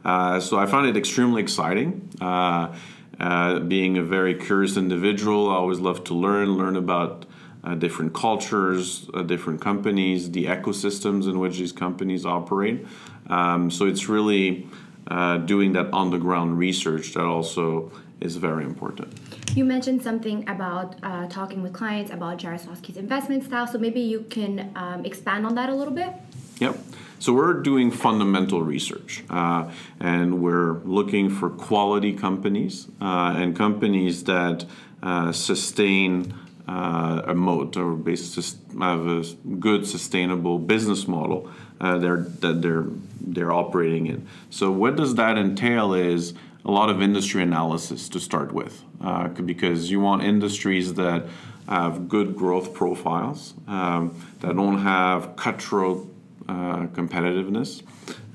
Uh, 0.05 0.41
so 0.41 0.59
I 0.59 0.67
found 0.67 0.89
it 0.89 0.97
extremely 0.97 1.41
exciting. 1.41 2.11
Uh, 2.21 2.75
uh, 3.21 3.61
being 3.61 3.97
a 3.99 4.03
very 4.03 4.35
curious 4.35 4.77
individual, 4.77 5.49
I 5.49 5.55
always 5.55 5.79
love 5.79 6.03
to 6.05 6.15
learn, 6.15 6.57
learn 6.57 6.75
about 6.75 7.25
uh, 7.63 7.77
different 7.77 8.13
cultures, 8.13 9.09
uh, 9.15 9.23
different 9.23 9.61
companies, 9.61 10.33
the 10.33 10.47
ecosystems 10.47 11.29
in 11.29 11.39
which 11.39 11.59
these 11.59 11.71
companies 11.71 12.27
operate. 12.27 12.85
Um, 13.29 13.71
so 13.71 13.87
it's 13.87 14.09
really 14.09 14.67
uh, 15.07 15.37
doing 15.37 15.75
that 15.75 15.93
on 15.93 16.11
the 16.11 16.19
ground 16.19 16.59
research 16.59 17.15
that 17.15 17.25
also 17.25 17.93
is 18.21 18.35
very 18.35 18.65
important. 18.65 19.13
You 19.55 19.67
mentioned 19.67 20.03
something 20.03 20.49
about 20.49 20.97
uh, 21.03 21.27
talking 21.29 21.63
with 21.63 21.75
clients 21.75 22.11
about 22.11 22.39
Jarislowsky's 22.39 22.97
investment 22.97 23.45
style, 23.45 23.67
so 23.67 23.79
maybe 23.79 24.01
you 24.01 24.21
can 24.31 24.73
um, 24.75 25.05
expand 25.05 25.45
on 25.45 25.55
that 25.57 25.69
a 25.69 25.75
little 25.75 25.93
bit. 25.93 26.11
Yep. 26.59 26.79
So 27.19 27.35
we're 27.35 27.61
doing 27.61 27.91
fundamental 27.91 28.63
research, 28.63 29.25
uh, 29.29 29.71
and 30.01 30.43
we're 30.43 30.79
looking 30.85 31.29
for 31.29 31.51
quality 31.51 32.15
companies 32.15 32.89
uh, 33.01 33.35
and 33.37 33.55
companies 33.55 34.25
that 34.25 34.65
uh, 35.03 35.33
sustain 35.33 36.35
uh, 36.67 37.23
a 37.27 37.35
moat 37.35 37.77
or 37.77 37.97
have 37.97 39.07
a 39.07 39.25
good 39.61 39.87
sustainable 39.87 40.59
business 40.59 41.07
model 41.07 41.51
uh, 41.83 41.99
they're, 41.99 42.19
that 42.41 42.63
they're 42.63 42.87
they're 43.21 43.53
operating 43.53 44.07
in. 44.07 44.27
So 44.51 44.71
what 44.71 44.97
does 44.97 45.15
that 45.17 45.37
entail? 45.37 45.95
Is 45.95 46.35
a 46.65 46.71
lot 46.71 46.91
of 46.91 47.03
industry 47.03 47.43
analysis 47.43 48.09
to 48.11 48.21
start 48.21 48.53
with, 48.53 48.83
uh, 49.01 49.29
because 49.29 49.91
you 49.91 50.01
want 50.01 50.23
industries 50.23 50.95
that 50.95 51.27
have 51.69 52.09
good 52.09 52.37
growth 52.37 52.75
profiles, 52.75 53.55
um, 53.67 54.15
that 54.41 54.55
don't 54.57 54.79
have 54.79 55.37
cutthroat 55.37 56.09
uh, 56.49 56.87
competitiveness, 56.89 57.83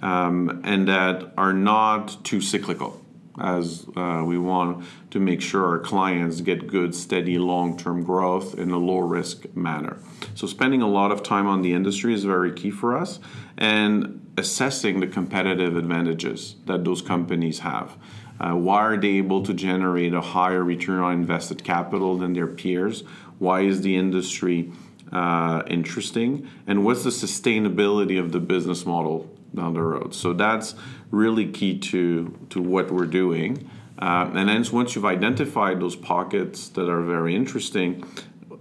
um, 0.02 0.62
and 0.64 0.88
that 0.88 1.34
are 1.38 1.54
not 1.54 2.24
too 2.24 2.42
cyclical, 2.42 3.02
as 3.40 3.86
uh, 3.96 4.24
we 4.26 4.38
want 4.38 4.86
to 5.12 5.20
make 5.20 5.42
sure 5.42 5.66
our 5.66 5.80
clients 5.80 6.42
get 6.42 6.68
good, 6.68 6.96
steady, 6.96 7.38
long 7.38 7.78
term 7.78 8.04
growth 8.04 8.58
in 8.58 8.72
a 8.72 8.78
low 8.78 9.00
risk 9.00 9.46
manner. 9.56 9.98
So, 10.36 10.48
spending 10.48 10.82
a 10.82 10.88
lot 10.88 11.12
of 11.12 11.24
time 11.24 11.48
on 11.48 11.62
the 11.62 11.74
industry 11.74 12.14
is 12.14 12.24
very 12.24 12.52
key 12.52 12.72
for 12.72 12.98
us, 12.98 13.20
and 13.58 14.34
assessing 14.38 15.00
the 15.00 15.08
competitive 15.08 15.76
advantages 15.76 16.56
that 16.66 16.84
those 16.84 17.02
companies 17.02 17.60
have. 17.60 17.98
Uh, 18.40 18.54
why 18.54 18.82
are 18.84 18.98
they 18.98 19.18
able 19.18 19.42
to 19.42 19.54
generate 19.54 20.14
a 20.14 20.22
higher 20.22 20.64
return 20.64 21.00
on 21.00 21.14
invested 21.14 21.64
capital 21.64 22.18
than 22.18 22.34
their 22.34 22.48
peers? 22.48 23.04
Why 23.40 23.62
is 23.62 23.82
the 23.82 23.96
industry 23.96 24.72
uh, 25.12 25.64
interesting 25.68 26.48
and 26.68 26.84
what's 26.84 27.04
the 27.04 27.10
sustainability 27.10 28.20
of 28.20 28.32
the 28.32 28.40
business 28.40 28.86
model 28.86 29.30
down 29.56 29.74
the 29.74 29.82
road. 29.82 30.14
So 30.14 30.34
that's 30.34 30.76
really 31.12 31.48
key 31.48 31.78
to 31.80 32.38
to 32.50 32.62
what 32.62 32.92
we're 32.92 33.06
doing. 33.06 33.70
Uh, 34.00 34.30
and 34.34 34.50
then 34.50 34.66
once 34.72 34.96
you've 34.96 35.06
identified 35.06 35.80
those 35.80 35.96
pockets 35.96 36.70
that 36.70 36.88
are 36.88 37.02
very 37.02 37.36
interesting 37.36 38.04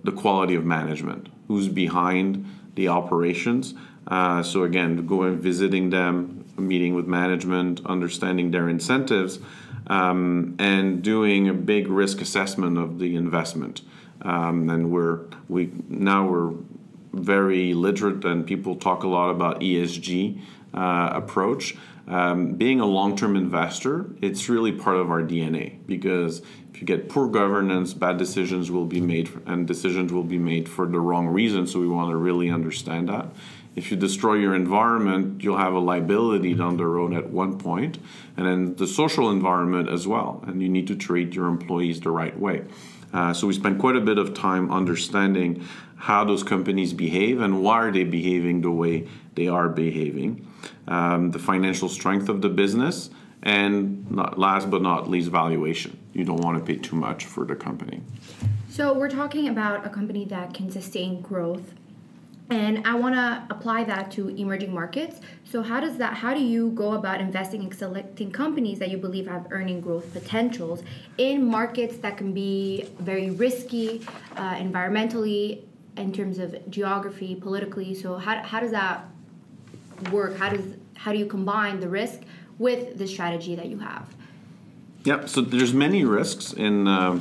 the 0.03 0.13
quality 0.13 0.55
of 0.55 0.65
management 0.65 1.29
who's 1.49 1.69
behind 1.69 2.47
the 2.75 2.89
operations. 2.89 3.75
Uh, 4.07 4.43
so 4.43 4.63
again 4.63 5.07
going 5.07 5.39
visiting 5.39 5.91
them 5.91 6.45
meeting 6.57 6.95
with 6.95 7.07
management 7.07 7.85
understanding 7.87 8.51
their 8.51 8.69
incentives 8.69 9.39
um, 9.89 10.57
and 10.59 11.03
doing 11.03 11.49
a 11.49 11.55
big 11.55 11.89
risk 11.89 12.21
assessment 12.21 12.79
of 12.79 12.99
the 12.99 13.15
investment. 13.17 13.83
Um, 14.23 14.71
and 14.71 14.91
we're 14.91 15.21
we 15.49 15.71
now 15.89 16.27
we're 16.27 16.55
very 17.13 17.75
literate 17.75 18.25
and 18.25 18.47
people 18.47 18.77
talk 18.77 19.03
a 19.03 19.09
lot 19.09 19.31
about 19.31 19.61
ESG 19.61 20.41
uh, 20.77 21.11
approach. 21.13 21.77
Um, 22.09 22.53
being 22.53 22.79
a 22.79 22.87
long-term 22.87 23.35
investor, 23.35 24.15
it's 24.23 24.49
really 24.49 24.71
part 24.71 24.97
of 24.97 25.11
our 25.11 25.23
DNA 25.23 25.85
because 25.87 26.41
if 26.73 26.81
you 26.81 26.87
get 26.87 27.09
poor 27.09 27.27
governance, 27.27 27.95
bad 27.95 28.17
decisions 28.17 28.71
will 28.71 28.85
be 28.85 29.01
made, 29.01 29.31
and 29.47 29.67
decisions 29.67 30.13
will 30.13 30.23
be 30.23 30.39
made 30.39 30.69
for 30.69 30.87
the 30.87 31.01
wrong 31.01 31.27
reason. 31.27 31.67
So 31.67 31.81
we 31.81 31.89
want 31.89 32.11
to 32.11 32.17
really 32.17 32.51
understand 32.51 33.09
that. 33.09 33.29
If 33.75 33.91
you 33.91 33.97
destroy 33.97 34.35
your 34.35 34.55
environment, 34.55 35.43
you'll 35.43 35.59
have 35.59 35.75
a 35.75 35.79
liability 35.79 36.55
down 36.55 36.77
the 36.77 36.87
road 36.87 37.13
at 37.13 37.31
one 37.31 37.59
point, 37.59 37.99
and 38.37 38.47
then 38.47 38.77
the 38.77 38.87
social 38.87 39.31
environment 39.31 39.89
as 39.89 40.07
well. 40.07 40.45
And 40.47 40.63
you 40.63 40.69
need 40.69 40.87
to 40.87 40.97
treat 40.97 41.35
your 41.35 41.47
employees 41.47 42.01
the 42.01 42.11
right 42.11 42.39
way. 42.39 42.65
Uh, 43.13 43.33
so 43.33 43.47
we 43.47 43.53
spend 43.53 43.79
quite 43.81 43.97
a 43.97 44.01
bit 44.01 44.19
of 44.19 44.35
time 44.35 44.71
understanding 44.71 45.67
how 45.97 46.25
those 46.25 46.43
companies 46.43 46.93
behave 46.93 47.41
and 47.41 47.63
why 47.63 47.77
are 47.81 47.91
they 47.93 48.05
behaving 48.05 48.61
the 48.61 48.71
way 48.71 49.09
they 49.35 49.49
are 49.49 49.69
behaving, 49.69 50.46
um, 50.89 51.31
the 51.31 51.39
financial 51.39 51.89
strength 51.89 52.29
of 52.29 52.43
the 52.43 52.49
business, 52.49 53.11
and 53.43 54.11
not, 54.11 54.39
last 54.39 54.71
but 54.71 54.83
not 54.83 55.09
least, 55.09 55.31
valuation. 55.31 55.99
You 56.13 56.25
don't 56.25 56.41
want 56.41 56.59
to 56.59 56.65
pay 56.65 56.79
too 56.81 56.97
much 56.97 57.25
for 57.25 57.45
the 57.45 57.55
company. 57.55 58.03
So 58.69 58.93
we're 58.93 59.11
talking 59.11 59.49
about 59.49 59.87
a 59.87 59.89
company 59.89 60.25
that 60.27 60.53
can 60.53 60.71
sustain 60.71 61.21
growth 61.21 61.73
and 62.51 62.87
i 62.87 62.95
want 62.95 63.15
to 63.15 63.43
apply 63.51 63.83
that 63.83 64.11
to 64.11 64.29
emerging 64.37 64.73
markets 64.73 65.21
so 65.45 65.63
how 65.63 65.81
does 65.81 65.97
that 65.97 66.15
how 66.15 66.33
do 66.33 66.41
you 66.41 66.71
go 66.71 66.93
about 66.93 67.21
investing 67.21 67.63
and 67.63 67.75
selecting 67.75 68.31
companies 68.31 68.79
that 68.79 68.91
you 68.91 68.97
believe 68.97 69.27
have 69.27 69.47
earning 69.51 69.81
growth 69.81 70.13
potentials 70.13 70.83
in 71.19 71.45
markets 71.45 71.97
that 71.99 72.17
can 72.17 72.33
be 72.33 72.89
very 73.01 73.31
risky 73.31 74.01
uh, 74.37 74.55
environmentally 74.55 75.65
in 75.97 76.13
terms 76.13 76.39
of 76.39 76.55
geography 76.71 77.35
politically 77.35 77.95
so 77.95 78.17
how, 78.17 78.41
how 78.43 78.61
does 78.61 78.71
that 78.71 79.05
work 80.11 80.37
how 80.37 80.49
does 80.49 80.65
how 80.95 81.13
do 81.13 81.19
you 81.19 81.27
combine 81.27 81.81
the 81.81 81.89
risk 81.89 82.21
with 82.59 82.99
the 82.99 83.07
strategy 83.07 83.55
that 83.55 83.67
you 83.67 83.79
have? 83.79 84.15
Yeah 85.05 85.27
so 85.27 85.41
there's 85.41 85.75
many 85.75 86.05
risks 86.05 86.53
in 86.53 86.89
uh, 86.89 87.21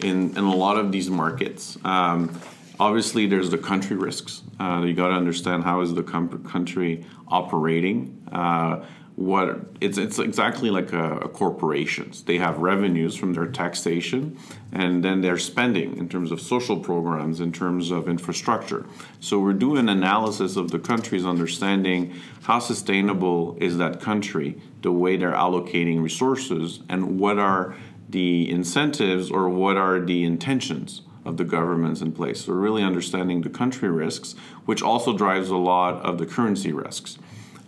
in, 0.00 0.30
in 0.36 0.44
a 0.44 0.54
lot 0.54 0.76
of 0.78 0.92
these 0.92 1.10
markets. 1.10 1.78
Um, 1.84 2.30
obviously 2.78 3.26
there's 3.26 3.50
the 3.50 3.58
country 3.58 3.96
risks. 3.96 4.42
Uh, 4.58 4.82
you 4.86 4.94
got 4.94 5.08
to 5.08 5.14
understand 5.14 5.62
how 5.64 5.82
is 5.82 5.94
the 5.94 6.02
com- 6.02 6.42
country 6.44 7.04
operating. 7.28 8.26
Uh, 8.32 8.84
what 9.20 9.60
it's 9.82 9.98
it's 9.98 10.18
exactly 10.18 10.70
like 10.70 10.94
a, 10.94 11.18
a, 11.18 11.28
corporations 11.28 12.22
they 12.22 12.38
have 12.38 12.56
revenues 12.56 13.14
from 13.14 13.34
their 13.34 13.46
taxation 13.46 14.34
and 14.72 15.04
then 15.04 15.20
they're 15.20 15.36
spending 15.36 15.94
in 15.98 16.08
terms 16.08 16.32
of 16.32 16.40
social 16.40 16.78
programs 16.78 17.38
in 17.38 17.52
terms 17.52 17.90
of 17.90 18.08
infrastructure 18.08 18.86
so 19.20 19.38
we're 19.38 19.52
doing 19.52 19.90
analysis 19.90 20.56
of 20.56 20.70
the 20.70 20.78
country's 20.78 21.26
understanding 21.26 22.14
how 22.44 22.58
sustainable 22.58 23.58
is 23.60 23.76
that 23.76 24.00
country 24.00 24.58
the 24.80 24.90
way 24.90 25.18
they're 25.18 25.32
allocating 25.32 26.02
resources 26.02 26.80
and 26.88 27.20
what 27.20 27.38
are 27.38 27.76
the 28.08 28.50
incentives 28.50 29.30
or 29.30 29.50
what 29.50 29.76
are 29.76 30.00
the 30.00 30.24
intentions 30.24 31.02
of 31.26 31.36
the 31.36 31.44
governments 31.44 32.00
in 32.00 32.10
place. 32.10 32.46
So, 32.46 32.54
really 32.54 32.82
understanding 32.82 33.42
the 33.42 33.50
country 33.50 33.90
risks, 33.90 34.34
which 34.64 34.82
also 34.82 35.14
drives 35.16 35.50
a 35.50 35.56
lot 35.56 36.02
of 36.02 36.16
the 36.16 36.24
currency 36.24 36.72
risks. 36.72 37.18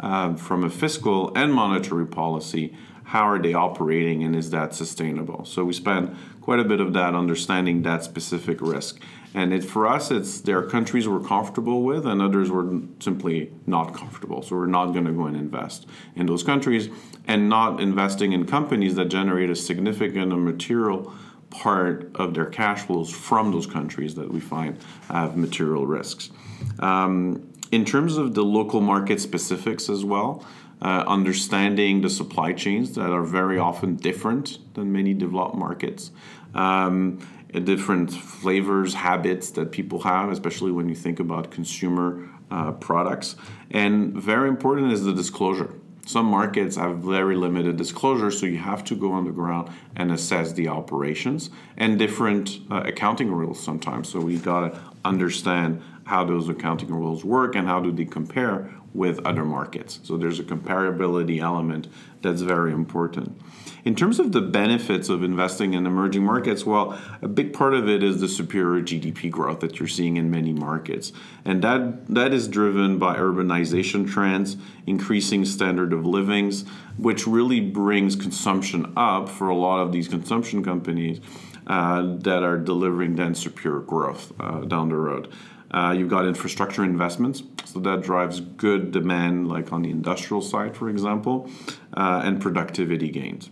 Uh, 0.02 0.34
from 0.34 0.64
a 0.64 0.70
fiscal 0.70 1.32
and 1.36 1.54
monetary 1.54 2.06
policy, 2.06 2.76
how 3.04 3.22
are 3.22 3.40
they 3.40 3.54
operating 3.54 4.24
and 4.24 4.34
is 4.34 4.50
that 4.50 4.74
sustainable? 4.74 5.44
So, 5.44 5.64
we 5.64 5.72
spend 5.72 6.16
quite 6.42 6.58
a 6.58 6.64
bit 6.64 6.80
of 6.80 6.92
that 6.92 7.14
understanding 7.14 7.82
that 7.82 8.02
specific 8.02 8.60
risk. 8.60 9.00
And 9.34 9.54
it, 9.54 9.64
for 9.64 9.86
us, 9.86 10.10
it's 10.10 10.40
there 10.42 10.58
are 10.58 10.66
countries 10.66 11.08
we're 11.08 11.20
comfortable 11.20 11.82
with, 11.82 12.04
and 12.04 12.20
others 12.20 12.50
we're 12.50 12.82
simply 13.00 13.50
not 13.66 13.94
comfortable. 13.94 14.42
So 14.42 14.56
we're 14.56 14.66
not 14.66 14.86
going 14.86 15.06
to 15.06 15.12
go 15.12 15.24
and 15.24 15.36
invest 15.36 15.86
in 16.16 16.26
those 16.26 16.42
countries, 16.42 16.90
and 17.26 17.48
not 17.48 17.80
investing 17.80 18.32
in 18.32 18.46
companies 18.46 18.94
that 18.96 19.06
generate 19.06 19.48
a 19.48 19.56
significant 19.56 20.32
and 20.32 20.44
material 20.44 21.14
part 21.48 22.10
of 22.16 22.34
their 22.34 22.46
cash 22.46 22.82
flows 22.82 23.10
from 23.10 23.52
those 23.52 23.66
countries 23.66 24.14
that 24.16 24.30
we 24.30 24.40
find 24.40 24.78
have 25.08 25.36
material 25.36 25.86
risks. 25.86 26.30
Um, 26.78 27.51
in 27.72 27.84
terms 27.86 28.18
of 28.18 28.34
the 28.34 28.44
local 28.44 28.80
market 28.80 29.20
specifics 29.20 29.88
as 29.88 30.04
well, 30.04 30.44
uh, 30.82 31.04
understanding 31.06 32.02
the 32.02 32.10
supply 32.10 32.52
chains 32.52 32.94
that 32.94 33.10
are 33.10 33.22
very 33.22 33.58
often 33.58 33.96
different 33.96 34.58
than 34.74 34.92
many 34.92 35.14
developed 35.14 35.56
markets. 35.56 36.10
Um, 36.54 37.18
different 37.64 38.12
flavors, 38.12 38.94
habits 38.94 39.50
that 39.52 39.72
people 39.72 40.00
have, 40.00 40.30
especially 40.30 40.72
when 40.72 40.88
you 40.88 40.94
think 40.94 41.20
about 41.20 41.50
consumer 41.50 42.28
uh, 42.50 42.72
products. 42.72 43.36
And 43.70 44.14
very 44.14 44.48
important 44.48 44.92
is 44.92 45.04
the 45.04 45.12
disclosure. 45.12 45.74
Some 46.04 46.26
markets 46.26 46.76
have 46.76 46.98
very 46.98 47.36
limited 47.36 47.76
disclosure, 47.76 48.30
so 48.30 48.46
you 48.46 48.58
have 48.58 48.82
to 48.84 48.96
go 48.96 49.12
on 49.12 49.24
the 49.24 49.30
ground 49.30 49.70
and 49.94 50.10
assess 50.10 50.52
the 50.52 50.68
operations 50.68 51.50
and 51.76 51.98
different 51.98 52.58
uh, 52.70 52.82
accounting 52.84 53.30
rules 53.30 53.62
sometimes. 53.62 54.08
So 54.08 54.18
we 54.18 54.36
got 54.36 54.72
to 54.72 54.80
understand 55.04 55.80
how 56.12 56.22
those 56.22 56.46
accounting 56.50 56.90
rules 56.90 57.24
work 57.24 57.56
and 57.56 57.66
how 57.66 57.80
do 57.80 57.90
they 57.90 58.04
compare 58.04 58.70
with 58.92 59.18
other 59.24 59.46
markets. 59.46 59.98
So 60.02 60.18
there's 60.18 60.38
a 60.38 60.42
comparability 60.44 61.40
element 61.40 61.88
that's 62.20 62.42
very 62.42 62.70
important. 62.70 63.40
In 63.86 63.94
terms 63.94 64.20
of 64.20 64.32
the 64.32 64.42
benefits 64.42 65.08
of 65.08 65.22
investing 65.22 65.72
in 65.72 65.86
emerging 65.86 66.22
markets, 66.22 66.66
well, 66.66 67.00
a 67.22 67.28
big 67.28 67.54
part 67.54 67.72
of 67.72 67.88
it 67.88 68.02
is 68.02 68.20
the 68.20 68.28
superior 68.28 68.82
GDP 68.82 69.30
growth 69.30 69.60
that 69.60 69.78
you're 69.78 69.88
seeing 69.88 70.18
in 70.18 70.30
many 70.30 70.52
markets. 70.52 71.14
And 71.46 71.64
that 71.64 72.06
that 72.14 72.34
is 72.34 72.46
driven 72.46 72.98
by 72.98 73.16
urbanization 73.16 74.06
trends, 74.06 74.58
increasing 74.86 75.46
standard 75.46 75.94
of 75.94 76.04
livings, 76.04 76.66
which 76.98 77.26
really 77.26 77.60
brings 77.60 78.16
consumption 78.16 78.92
up 78.98 79.30
for 79.30 79.48
a 79.48 79.56
lot 79.56 79.80
of 79.80 79.92
these 79.92 80.08
consumption 80.08 80.62
companies 80.62 81.22
uh, 81.66 82.02
that 82.18 82.42
are 82.42 82.58
delivering 82.58 83.16
then 83.16 83.34
superior 83.34 83.80
growth 83.80 84.30
uh, 84.38 84.60
down 84.60 84.90
the 84.90 84.96
road. 84.96 85.32
Uh, 85.72 85.94
you've 85.96 86.08
got 86.10 86.26
infrastructure 86.26 86.84
investments, 86.84 87.42
so 87.64 87.80
that 87.80 88.02
drives 88.02 88.40
good 88.40 88.92
demand, 88.92 89.48
like 89.48 89.72
on 89.72 89.82
the 89.82 89.90
industrial 89.90 90.42
side, 90.42 90.76
for 90.76 90.88
example, 90.88 91.48
uh, 91.96 92.20
and 92.24 92.40
productivity 92.40 93.10
gains. 93.10 93.50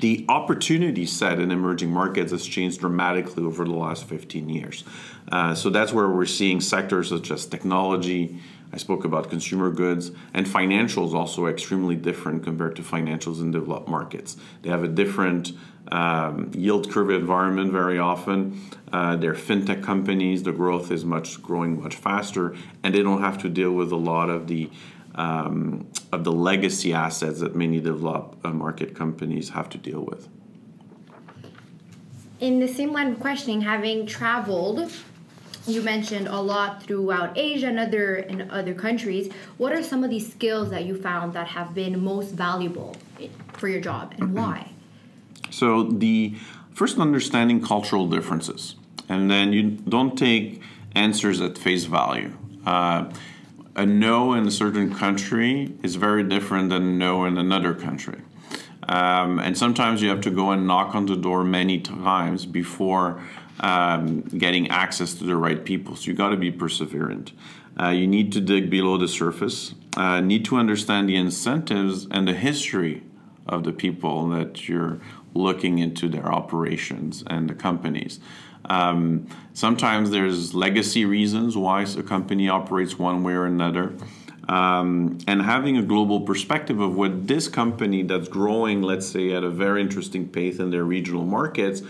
The 0.00 0.24
opportunity 0.28 1.06
set 1.06 1.38
in 1.38 1.50
emerging 1.50 1.90
markets 1.90 2.32
has 2.32 2.44
changed 2.46 2.80
dramatically 2.80 3.44
over 3.44 3.64
the 3.64 3.74
last 3.74 4.04
15 4.04 4.48
years. 4.48 4.82
Uh, 5.30 5.54
so 5.54 5.70
that's 5.70 5.92
where 5.92 6.08
we're 6.08 6.26
seeing 6.26 6.60
sectors 6.60 7.10
such 7.10 7.30
as 7.30 7.46
technology, 7.46 8.40
I 8.72 8.76
spoke 8.76 9.04
about 9.04 9.30
consumer 9.30 9.70
goods 9.70 10.10
and 10.32 10.46
financials 10.46 11.14
also 11.14 11.46
extremely 11.46 11.96
different 11.96 12.42
compared 12.42 12.74
to 12.76 12.82
financials 12.82 13.40
in 13.40 13.50
developed 13.52 13.88
markets. 13.88 14.36
They 14.62 14.70
have 14.70 14.82
a 14.82 14.88
different 14.88 15.52
um, 15.92 16.50
yield 16.54 16.90
curve 16.90 17.10
environment 17.10 17.70
very 17.70 17.98
often. 17.98 18.60
Uh, 18.92 19.16
they're 19.16 19.34
fintech 19.34 19.82
companies. 19.82 20.42
The 20.42 20.52
growth 20.52 20.90
is 20.90 21.04
much 21.04 21.42
growing 21.42 21.82
much 21.82 21.94
faster, 21.94 22.56
and 22.82 22.94
they 22.94 23.02
don't 23.02 23.20
have 23.20 23.38
to 23.42 23.48
deal 23.48 23.72
with 23.72 23.92
a 23.92 23.96
lot 23.96 24.30
of 24.30 24.46
the 24.48 24.70
um, 25.14 25.86
of 26.10 26.24
the 26.24 26.32
legacy 26.32 26.92
assets 26.92 27.38
that 27.40 27.54
many 27.54 27.80
developed 27.80 28.44
uh, 28.44 28.50
market 28.50 28.96
companies 28.96 29.50
have 29.50 29.68
to 29.70 29.78
deal 29.78 30.00
with. 30.00 30.28
In 32.40 32.58
the 32.58 32.66
same 32.66 32.92
line 32.92 33.12
of 33.12 33.20
questioning, 33.20 33.60
having 33.60 34.06
traveled 34.06 34.90
you 35.66 35.82
mentioned 35.82 36.28
a 36.28 36.40
lot 36.40 36.82
throughout 36.82 37.36
Asia 37.36 37.68
and 37.68 37.78
other 37.78 38.16
in 38.16 38.50
other 38.50 38.74
countries. 38.74 39.32
What 39.56 39.72
are 39.72 39.82
some 39.82 40.04
of 40.04 40.10
these 40.10 40.30
skills 40.30 40.70
that 40.70 40.84
you 40.84 41.00
found 41.00 41.32
that 41.34 41.48
have 41.48 41.74
been 41.74 42.02
most 42.02 42.32
valuable 42.32 42.96
for 43.54 43.68
your 43.68 43.80
job, 43.80 44.14
and 44.18 44.34
why? 44.34 44.70
So 45.50 45.84
the 45.84 46.36
first 46.72 46.98
understanding 46.98 47.62
cultural 47.62 48.08
differences, 48.08 48.74
and 49.08 49.30
then 49.30 49.52
you 49.52 49.70
don't 49.70 50.16
take 50.16 50.60
answers 50.94 51.40
at 51.40 51.56
face 51.56 51.84
value. 51.84 52.36
Uh, 52.66 53.10
a 53.76 53.84
no 53.84 54.34
in 54.34 54.46
a 54.46 54.50
certain 54.50 54.94
country 54.94 55.74
is 55.82 55.96
very 55.96 56.22
different 56.22 56.70
than 56.70 56.82
a 56.82 56.92
no 56.92 57.24
in 57.24 57.38
another 57.38 57.74
country. 57.74 58.20
Um, 58.88 59.38
and 59.38 59.56
sometimes 59.56 60.02
you 60.02 60.10
have 60.10 60.20
to 60.22 60.30
go 60.30 60.50
and 60.50 60.66
knock 60.66 60.94
on 60.94 61.06
the 61.06 61.16
door 61.16 61.42
many 61.42 61.80
times 61.80 62.44
before 62.46 63.20
um, 63.60 64.20
getting 64.22 64.68
access 64.68 65.14
to 65.14 65.24
the 65.24 65.36
right 65.36 65.64
people. 65.64 65.96
So 65.96 66.10
you 66.10 66.14
got 66.14 66.30
to 66.30 66.36
be 66.36 66.52
perseverant. 66.52 67.32
Uh, 67.80 67.88
you 67.88 68.06
need 68.06 68.32
to 68.32 68.40
dig 68.40 68.70
below 68.70 68.96
the 68.98 69.08
surface. 69.08 69.74
Uh, 69.96 70.20
need 70.20 70.44
to 70.46 70.56
understand 70.56 71.08
the 71.08 71.16
incentives 71.16 72.06
and 72.10 72.26
the 72.26 72.34
history 72.34 73.02
of 73.46 73.64
the 73.64 73.72
people 73.72 74.28
that 74.28 74.68
you're 74.68 75.00
looking 75.34 75.78
into 75.78 76.08
their 76.08 76.26
operations 76.26 77.24
and 77.26 77.50
the 77.50 77.54
companies. 77.54 78.20
Um, 78.66 79.26
sometimes 79.52 80.10
there's 80.10 80.54
legacy 80.54 81.04
reasons 81.04 81.56
why 81.56 81.82
a 81.82 82.02
company 82.02 82.48
operates 82.48 82.98
one 82.98 83.22
way 83.22 83.34
or 83.34 83.44
another. 83.44 83.92
Um, 84.48 85.18
and 85.26 85.40
having 85.40 85.78
a 85.78 85.82
global 85.82 86.20
perspective 86.20 86.78
of 86.78 86.94
what 86.94 87.26
this 87.26 87.48
company 87.48 88.02
that's 88.02 88.28
growing, 88.28 88.82
let's 88.82 89.06
say, 89.06 89.32
at 89.32 89.42
a 89.42 89.48
very 89.48 89.80
interesting 89.80 90.28
pace 90.28 90.58
in 90.58 90.70
their 90.70 90.84
regional 90.84 91.24
markets, 91.24 91.82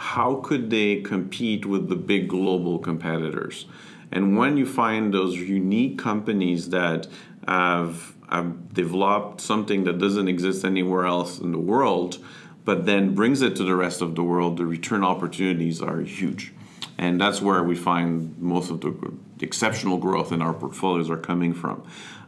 how 0.00 0.36
could 0.36 0.70
they 0.70 1.02
compete 1.02 1.66
with 1.66 1.90
the 1.90 1.94
big 1.94 2.26
global 2.26 2.78
competitors? 2.78 3.66
And 4.10 4.34
when 4.34 4.56
you 4.56 4.64
find 4.64 5.12
those 5.12 5.36
unique 5.36 5.98
companies 5.98 6.70
that 6.70 7.06
have, 7.46 8.14
have 8.30 8.72
developed 8.72 9.42
something 9.42 9.84
that 9.84 9.98
doesn't 9.98 10.26
exist 10.26 10.64
anywhere 10.64 11.04
else 11.04 11.38
in 11.38 11.52
the 11.52 11.58
world, 11.58 12.16
but 12.64 12.86
then 12.86 13.14
brings 13.14 13.42
it 13.42 13.54
to 13.56 13.62
the 13.62 13.76
rest 13.76 14.00
of 14.00 14.14
the 14.14 14.22
world, 14.22 14.56
the 14.56 14.64
return 14.64 15.04
opportunities 15.04 15.82
are 15.82 16.00
huge. 16.00 16.54
And 16.98 17.20
that's 17.20 17.40
where 17.40 17.62
we 17.62 17.74
find 17.74 18.38
most 18.38 18.70
of 18.70 18.80
the 18.80 18.94
exceptional 19.40 19.98
growth 19.98 20.32
in 20.32 20.42
our 20.42 20.52
portfolios 20.52 21.10
are 21.10 21.16
coming 21.16 21.54
from. 21.54 21.82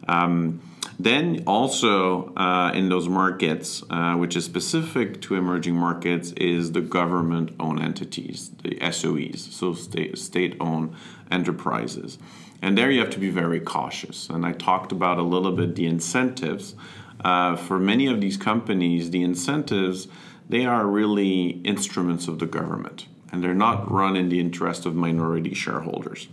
Um, 0.08 0.60
then 0.98 1.44
also 1.46 2.34
uh, 2.34 2.72
in 2.74 2.88
those 2.88 3.08
markets, 3.08 3.82
uh, 3.90 4.14
which 4.14 4.36
is 4.36 4.44
specific 4.44 5.20
to 5.22 5.34
emerging 5.34 5.74
markets, 5.74 6.32
is 6.32 6.72
the 6.72 6.80
government-owned 6.80 7.80
entities, 7.80 8.50
the 8.62 8.76
SOEs, 8.76 9.38
so 9.52 9.74
state, 9.74 10.18
state-owned 10.18 10.94
enterprises. 11.30 12.18
And 12.60 12.78
there 12.78 12.90
you 12.90 13.00
have 13.00 13.10
to 13.10 13.18
be 13.18 13.30
very 13.30 13.60
cautious. 13.60 14.28
And 14.28 14.46
I 14.46 14.52
talked 14.52 14.92
about 14.92 15.18
a 15.18 15.22
little 15.22 15.52
bit 15.52 15.74
the 15.74 15.86
incentives. 15.86 16.74
Uh, 17.24 17.56
for 17.56 17.78
many 17.78 18.06
of 18.06 18.20
these 18.20 18.36
companies, 18.36 19.10
the 19.10 19.22
incentives, 19.22 20.08
they 20.48 20.64
are 20.64 20.86
really 20.86 21.60
instruments 21.64 22.28
of 22.28 22.38
the 22.38 22.46
government. 22.46 23.06
And 23.32 23.42
they're 23.42 23.54
not 23.54 23.90
run 23.90 24.14
in 24.14 24.28
the 24.28 24.38
interest 24.38 24.86
of 24.86 24.94
minority 24.94 25.54
shareholders. 25.54 26.28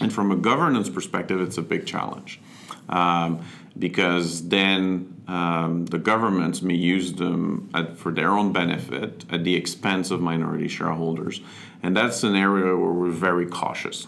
And 0.00 0.12
from 0.12 0.30
a 0.30 0.36
governance 0.36 0.90
perspective, 0.90 1.40
it's 1.40 1.56
a 1.56 1.62
big 1.62 1.86
challenge. 1.86 2.40
Um, 2.88 3.44
because 3.78 4.48
then 4.48 5.22
um, 5.28 5.86
the 5.86 5.98
governments 5.98 6.62
may 6.62 6.74
use 6.74 7.12
them 7.12 7.70
at, 7.74 7.96
for 7.96 8.10
their 8.10 8.30
own 8.30 8.52
benefit 8.52 9.24
at 9.30 9.44
the 9.44 9.54
expense 9.54 10.10
of 10.10 10.20
minority 10.20 10.68
shareholders. 10.68 11.40
And 11.82 11.96
that's 11.96 12.24
an 12.24 12.34
area 12.34 12.76
where 12.76 12.92
we're 12.92 13.10
very 13.10 13.46
cautious. 13.46 14.06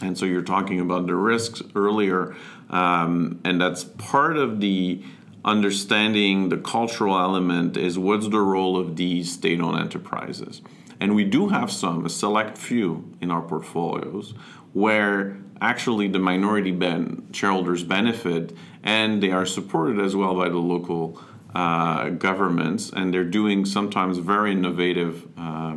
And 0.00 0.16
so 0.16 0.26
you're 0.26 0.42
talking 0.42 0.78
about 0.80 1.06
the 1.06 1.16
risks 1.16 1.60
earlier, 1.74 2.36
um, 2.70 3.40
and 3.44 3.60
that's 3.60 3.84
part 3.84 4.36
of 4.36 4.60
the 4.60 5.02
understanding 5.44 6.48
the 6.48 6.56
cultural 6.56 7.18
element 7.18 7.76
is 7.76 7.98
what's 7.98 8.28
the 8.28 8.40
role 8.40 8.76
of 8.76 8.96
these 8.96 9.32
state 9.32 9.60
owned 9.60 9.78
enterprises. 9.78 10.62
And 11.00 11.14
we 11.14 11.24
do 11.24 11.48
have 11.48 11.70
some, 11.70 12.04
a 12.04 12.08
select 12.08 12.58
few 12.58 13.16
in 13.20 13.30
our 13.30 13.42
portfolios, 13.42 14.34
where 14.72 15.38
actually 15.60 16.08
the 16.08 16.18
minority 16.18 16.72
ben- 16.72 17.28
shareholders 17.32 17.84
benefit 17.84 18.54
and 18.82 19.22
they 19.22 19.30
are 19.30 19.46
supported 19.46 20.00
as 20.00 20.14
well 20.14 20.34
by 20.34 20.48
the 20.48 20.58
local 20.58 21.20
uh, 21.54 22.10
governments 22.10 22.90
and 22.94 23.12
they're 23.12 23.24
doing 23.24 23.64
sometimes 23.64 24.18
very 24.18 24.52
innovative 24.52 25.26
uh, 25.38 25.76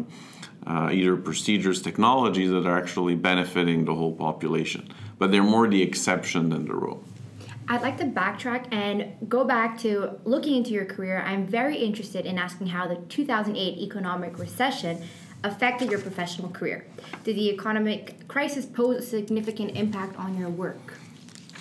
uh, 0.67 0.89
either 0.91 1.15
procedures 1.17 1.81
technologies 1.81 2.51
that 2.51 2.67
are 2.67 2.77
actually 2.77 3.15
benefiting 3.15 3.85
the 3.85 3.95
whole 3.95 4.13
population 4.13 4.87
but 5.17 5.31
they're 5.31 5.41
more 5.41 5.67
the 5.67 5.81
exception 5.81 6.49
than 6.49 6.65
the 6.65 6.73
rule 6.73 7.03
I'd 7.67 7.81
like 7.81 7.97
to 7.99 8.05
backtrack 8.05 8.71
and 8.73 9.29
go 9.29 9.43
back 9.45 9.77
to 9.79 10.19
looking 10.25 10.55
into 10.57 10.71
your 10.71 10.85
career. 10.85 11.23
I'm 11.25 11.45
very 11.45 11.77
interested 11.77 12.25
in 12.25 12.37
asking 12.37 12.67
how 12.67 12.87
the 12.87 12.95
2008 12.95 13.79
economic 13.79 14.37
recession 14.39 15.01
affected 15.43 15.89
your 15.89 15.99
professional 15.99 16.49
career? 16.49 16.85
Did 17.23 17.35
the 17.35 17.49
economic 17.49 18.27
crisis 18.27 18.65
pose 18.65 18.97
a 18.97 19.01
significant 19.01 19.75
impact 19.75 20.17
on 20.17 20.37
your 20.37 20.49
work? 20.49 20.97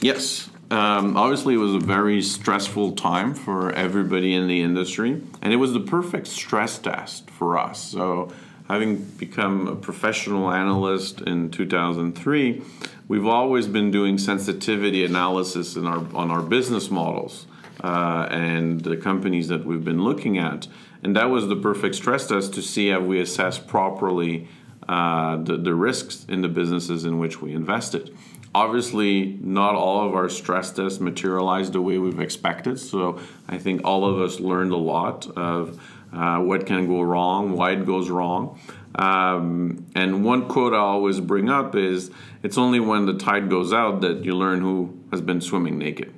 Yes. 0.01 0.51
Um, 0.71 1.17
obviously, 1.17 1.55
it 1.55 1.59
was 1.59 1.75
a 1.75 1.81
very 1.81 2.23
stressful 2.23 2.93
time 2.93 3.35
for 3.35 3.73
everybody 3.73 4.35
in 4.35 4.47
the 4.47 4.61
industry, 4.61 5.21
and 5.43 5.53
it 5.53 5.57
was 5.57 5.73
the 5.73 5.81
perfect 5.81 6.29
stress 6.29 6.79
test 6.79 7.29
for 7.29 7.59
us. 7.59 7.83
So, 7.83 8.31
having 8.69 9.03
become 9.03 9.67
a 9.67 9.75
professional 9.75 10.51
analyst 10.51 11.23
in 11.23 11.51
2003, 11.51 12.63
we've 13.11 13.27
always 13.27 13.67
been 13.67 13.91
doing 13.91 14.17
sensitivity 14.17 15.05
analysis 15.05 15.75
in 15.75 15.85
our, 15.85 15.99
on 16.15 16.31
our 16.31 16.43
business 16.43 16.93
models 16.93 17.45
uh, 17.83 18.29
and 18.31 18.83
the 18.83 18.97
companies 18.97 19.49
that 19.49 19.67
we've 19.67 19.85
been 19.85 20.05
looking 20.05 20.39
at. 20.39 20.69
And 21.03 21.17
that 21.17 21.25
was 21.25 21.49
the 21.49 21.57
perfect 21.57 21.97
stress 21.97 22.29
test 22.29 22.55
to 22.55 22.63
see 22.63 22.87
have 22.87 23.05
we 23.05 23.21
assessed 23.21 23.67
properly 23.67 24.47
uh, 24.89 25.39
the, 25.39 25.57
the 25.57 25.75
risks 25.75 26.25
in 26.29 26.41
the 26.43 26.49
businesses 26.49 27.05
in 27.05 27.19
which 27.19 27.43
we 27.43 27.53
invested. 27.53 28.17
Obviously, 28.55 29.39
not 29.41 29.75
all 29.75 30.07
of 30.07 30.15
our 30.15 30.29
stress 30.29 30.71
tests 30.71 31.01
materialized 31.01 31.73
the 31.73 31.83
way 31.83 31.99
we've 31.99 32.21
expected. 32.21 32.79
So 32.79 33.19
I 33.49 33.59
think 33.59 33.81
all 33.83 34.05
of 34.05 34.21
us 34.21 34.39
learned 34.39 34.71
a 34.71 34.77
lot 34.77 35.27
of 35.37 35.83
uh, 36.13 36.39
what 36.39 36.67
can 36.67 36.87
go 36.87 37.03
wrong, 37.03 37.57
why 37.57 37.73
it 37.73 37.87
goes 37.87 38.11
wrong. 38.11 38.59
Um, 38.95 39.87
and 39.95 40.25
one 40.25 40.49
quote 40.49 40.75
I 40.75 40.79
always 40.79 41.21
bring 41.21 41.49
up 41.49 41.77
is 41.77 42.11
it's 42.43 42.59
only 42.59 42.81
when 42.81 43.07
the 43.07 43.15
tide 43.15 43.49
goes 43.49 43.73
out 43.73 44.01
that 44.01 44.25
you 44.25 44.35
learn 44.35 44.61
who 44.61 44.99
has 45.11 45.21
been 45.21 45.41
swimming 45.41 45.79
naked. 45.79 46.13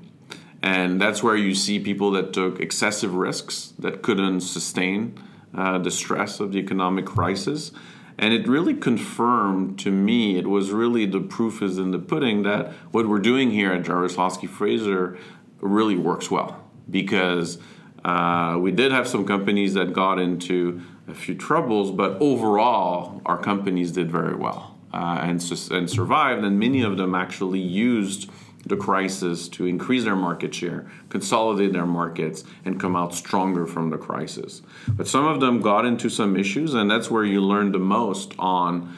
And 0.62 1.00
that's 1.00 1.22
where 1.22 1.36
you 1.36 1.54
see 1.54 1.80
people 1.80 2.12
that 2.12 2.32
took 2.32 2.60
excessive 2.60 3.14
risks 3.14 3.74
that 3.78 4.02
couldn't 4.02 4.40
sustain 4.40 5.18
uh, 5.54 5.78
the 5.78 5.90
stress 5.90 6.40
of 6.40 6.52
the 6.52 6.58
economic 6.58 7.04
crisis. 7.04 7.72
And 8.16 8.32
it 8.32 8.46
really 8.46 8.74
confirmed 8.74 9.78
to 9.80 9.90
me, 9.90 10.38
it 10.38 10.46
was 10.46 10.70
really 10.70 11.04
the 11.06 11.20
proof 11.20 11.62
is 11.62 11.78
in 11.78 11.90
the 11.90 11.98
pudding 11.98 12.42
that 12.44 12.72
what 12.92 13.08
we're 13.08 13.18
doing 13.18 13.50
here 13.50 13.72
at 13.72 13.82
Jarislowsky 13.82 14.48
Fraser 14.48 15.18
really 15.60 15.96
works 15.96 16.30
well 16.30 16.62
because 16.88 17.58
uh, 18.04 18.58
we 18.60 18.72
did 18.72 18.92
have 18.92 19.06
some 19.06 19.24
companies 19.26 19.74
that 19.74 19.92
got 19.92 20.18
into 20.18 20.82
a 21.08 21.14
few 21.14 21.34
troubles, 21.34 21.90
but 21.90 22.16
overall, 22.20 23.22
our 23.26 23.38
companies 23.38 23.92
did 23.92 24.10
very 24.10 24.34
well 24.34 24.78
uh, 24.92 25.18
and, 25.22 25.42
and 25.70 25.90
survived, 25.90 26.44
and 26.44 26.58
many 26.58 26.82
of 26.82 26.96
them 26.96 27.14
actually 27.14 27.60
used 27.60 28.30
the 28.64 28.76
crisis 28.76 29.48
to 29.48 29.66
increase 29.66 30.04
their 30.04 30.16
market 30.16 30.54
share, 30.54 30.88
consolidate 31.08 31.72
their 31.72 31.86
markets, 31.86 32.44
and 32.64 32.78
come 32.78 32.94
out 32.94 33.14
stronger 33.14 33.66
from 33.66 33.90
the 33.90 33.98
crisis. 33.98 34.62
But 34.86 35.08
some 35.08 35.26
of 35.26 35.40
them 35.40 35.60
got 35.60 35.84
into 35.84 36.08
some 36.08 36.36
issues, 36.36 36.74
and 36.74 36.90
that's 36.90 37.10
where 37.10 37.24
you 37.24 37.40
learn 37.40 37.72
the 37.72 37.80
most 37.80 38.34
on 38.38 38.96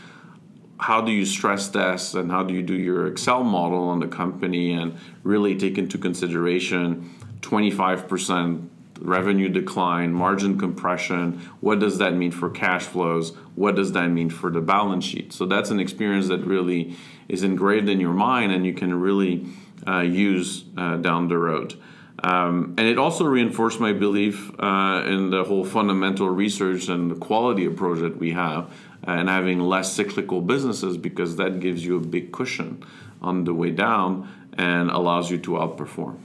how 0.79 1.01
do 1.01 1.13
you 1.13 1.25
stress 1.25 1.69
test 1.69 2.15
and 2.15 2.31
how 2.31 2.43
do 2.43 2.53
you 2.53 2.63
do 2.63 2.75
your 2.75 3.07
Excel 3.07 3.43
model 3.43 3.89
on 3.89 4.01
the 4.01 4.09
company 4.09 4.73
and 4.73 4.99
really 5.23 5.57
take 5.57 5.79
into 5.79 5.97
consideration 5.97 7.11
25% 7.41 8.69
revenue 9.01 9.49
decline, 9.49 10.13
margin 10.13 10.59
compression. 10.59 11.41
What 11.61 11.79
does 11.79 11.99
that 11.99 12.15
mean 12.15 12.31
for 12.31 12.51
cash 12.51 12.83
flows? 12.83 13.35
What 13.55 13.77
does 13.77 13.93
that 13.93 14.09
mean 14.09 14.31
for 14.31 14.51
the 14.51 14.61
balance 14.61 15.05
sheet? 15.05 15.33
So 15.33 15.47
that's 15.47 15.71
an 15.71 15.81
experience 15.81 16.29
that 16.29 16.47
really 16.47 16.97
is 17.29 17.43
engraved 17.43 17.89
in 17.89 18.01
your 18.01 18.13
mind 18.13 18.53
and 18.53 18.65
you 18.67 18.75
can 18.75 18.95
really 19.01 19.47
uh, 19.87 20.01
use 20.01 20.65
uh, 20.77 20.97
down 20.97 21.29
the 21.29 21.39
road. 21.39 21.75
Um, 22.23 22.75
and 22.79 22.87
it 22.89 22.99
also 22.99 23.25
reinforced 23.25 23.81
my 23.81 23.93
belief 23.93 24.51
uh, 24.59 25.03
in 25.07 25.31
the 25.31 25.45
whole 25.45 25.65
fundamental 25.65 26.31
research 26.31 26.89
and 26.89 27.11
the 27.11 27.17
quality 27.17 27.67
approach 27.67 27.99
that 27.99 28.17
we 28.17 28.33
have 28.33 28.71
uh, 29.07 29.11
and 29.11 29.29
having 29.29 29.61
less 29.61 29.93
cyclical 29.93 30.41
businesses 30.41 30.97
because 30.97 31.37
that 31.37 31.61
gives 31.61 31.85
you 31.85 31.97
a 31.97 32.01
big 32.01 32.33
cushion 32.33 32.83
on 33.21 33.45
the 33.45 33.53
way 33.53 33.71
down 33.71 34.29
and 34.57 34.91
allows 34.91 35.31
you 35.31 35.39
to 35.39 35.53
outperform. 35.53 36.17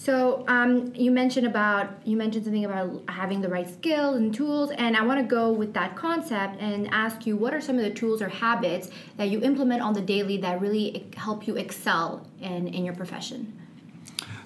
So 0.00 0.46
um, 0.48 0.94
you 0.94 1.10
mentioned 1.10 1.46
about 1.46 1.90
you 2.06 2.16
mentioned 2.16 2.44
something 2.44 2.64
about 2.64 3.02
having 3.06 3.42
the 3.42 3.50
right 3.50 3.68
skills 3.68 4.16
and 4.16 4.34
tools, 4.34 4.70
and 4.70 4.96
I 4.96 5.02
want 5.04 5.20
to 5.20 5.26
go 5.26 5.52
with 5.52 5.74
that 5.74 5.94
concept 5.94 6.58
and 6.58 6.88
ask 6.90 7.26
you 7.26 7.36
what 7.36 7.52
are 7.52 7.60
some 7.60 7.76
of 7.76 7.82
the 7.84 7.90
tools 7.90 8.22
or 8.22 8.30
habits 8.30 8.88
that 9.18 9.28
you 9.28 9.42
implement 9.42 9.82
on 9.82 9.92
the 9.92 10.00
daily 10.00 10.38
that 10.38 10.58
really 10.58 11.06
help 11.18 11.46
you 11.46 11.56
excel 11.56 12.26
in 12.40 12.68
in 12.68 12.82
your 12.86 12.94
profession. 12.94 13.52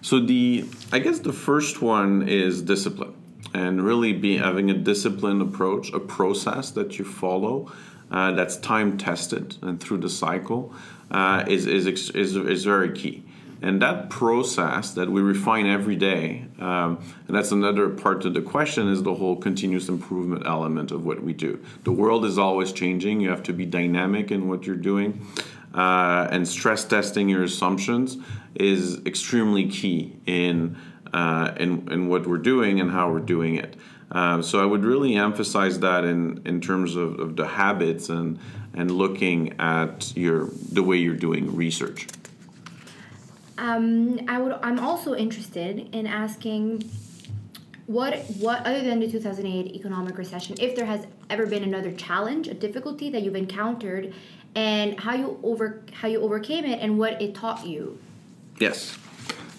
So 0.02 0.18
the 0.18 0.64
I 0.90 0.98
guess 0.98 1.20
the 1.20 1.32
first 1.32 1.80
one 1.80 2.28
is 2.28 2.60
discipline, 2.60 3.14
and 3.54 3.80
really 3.80 4.12
be 4.12 4.36
having 4.38 4.70
a 4.72 4.74
disciplined 4.74 5.40
approach, 5.40 5.92
a 5.92 6.00
process 6.00 6.72
that 6.72 6.98
you 6.98 7.04
follow. 7.04 7.70
Uh, 8.10 8.32
that's 8.32 8.56
time 8.56 8.98
tested 8.98 9.56
and 9.62 9.80
through 9.80 9.98
the 9.98 10.10
cycle 10.10 10.72
uh, 11.10 11.44
is, 11.48 11.66
is, 11.66 11.86
is, 12.10 12.36
is 12.36 12.64
very 12.64 12.92
key. 12.92 13.24
And 13.62 13.80
that 13.80 14.10
process 14.10 14.92
that 14.92 15.10
we 15.10 15.22
refine 15.22 15.66
every 15.66 15.96
day, 15.96 16.44
um, 16.58 17.02
and 17.26 17.36
that's 17.36 17.50
another 17.50 17.88
part 17.88 18.24
of 18.24 18.34
the 18.34 18.42
question, 18.42 18.88
is 18.88 19.02
the 19.02 19.14
whole 19.14 19.36
continuous 19.36 19.88
improvement 19.88 20.46
element 20.46 20.90
of 20.90 21.06
what 21.06 21.22
we 21.22 21.32
do. 21.32 21.62
The 21.84 21.92
world 21.92 22.24
is 22.24 22.38
always 22.38 22.72
changing. 22.72 23.20
You 23.20 23.30
have 23.30 23.42
to 23.44 23.52
be 23.52 23.64
dynamic 23.64 24.30
in 24.30 24.48
what 24.48 24.66
you're 24.66 24.76
doing. 24.76 25.26
Uh, 25.74 26.28
and 26.30 26.46
stress 26.46 26.84
testing 26.84 27.28
your 27.28 27.42
assumptions 27.42 28.16
is 28.54 29.00
extremely 29.06 29.68
key 29.68 30.14
in, 30.26 30.76
uh, 31.12 31.52
in, 31.56 31.90
in 31.90 32.08
what 32.08 32.26
we're 32.26 32.38
doing 32.38 32.80
and 32.80 32.90
how 32.90 33.10
we're 33.10 33.18
doing 33.18 33.56
it. 33.56 33.76
Uh, 34.12 34.40
so 34.40 34.62
I 34.62 34.66
would 34.66 34.84
really 34.84 35.16
emphasize 35.16 35.80
that 35.80 36.04
in, 36.04 36.42
in 36.44 36.60
terms 36.60 36.94
of, 36.94 37.18
of 37.18 37.34
the 37.34 37.46
habits 37.46 38.08
and, 38.08 38.38
and 38.72 38.90
looking 38.90 39.58
at 39.58 40.16
your 40.16 40.50
the 40.70 40.82
way 40.82 40.98
you're 40.98 41.16
doing 41.16 41.56
research. 41.56 42.06
Um, 43.58 44.20
I 44.28 44.40
would. 44.40 44.52
I'm 44.62 44.80
also 44.80 45.14
interested 45.14 45.94
in 45.94 46.06
asking 46.06 46.90
what 47.86 48.18
what 48.40 48.66
other 48.66 48.82
than 48.82 49.00
the 49.00 49.10
2008 49.10 49.74
economic 49.74 50.18
recession, 50.18 50.56
if 50.60 50.74
there 50.74 50.86
has 50.86 51.06
ever 51.30 51.46
been 51.46 51.62
another 51.62 51.92
challenge, 51.92 52.48
a 52.48 52.54
difficulty 52.54 53.10
that 53.10 53.22
you've 53.22 53.36
encountered, 53.36 54.12
and 54.54 54.98
how 54.98 55.14
you 55.14 55.38
over 55.42 55.82
how 55.92 56.08
you 56.08 56.20
overcame 56.20 56.64
it, 56.64 56.80
and 56.80 56.98
what 56.98 57.20
it 57.22 57.34
taught 57.34 57.66
you. 57.66 57.98
Yes. 58.58 58.98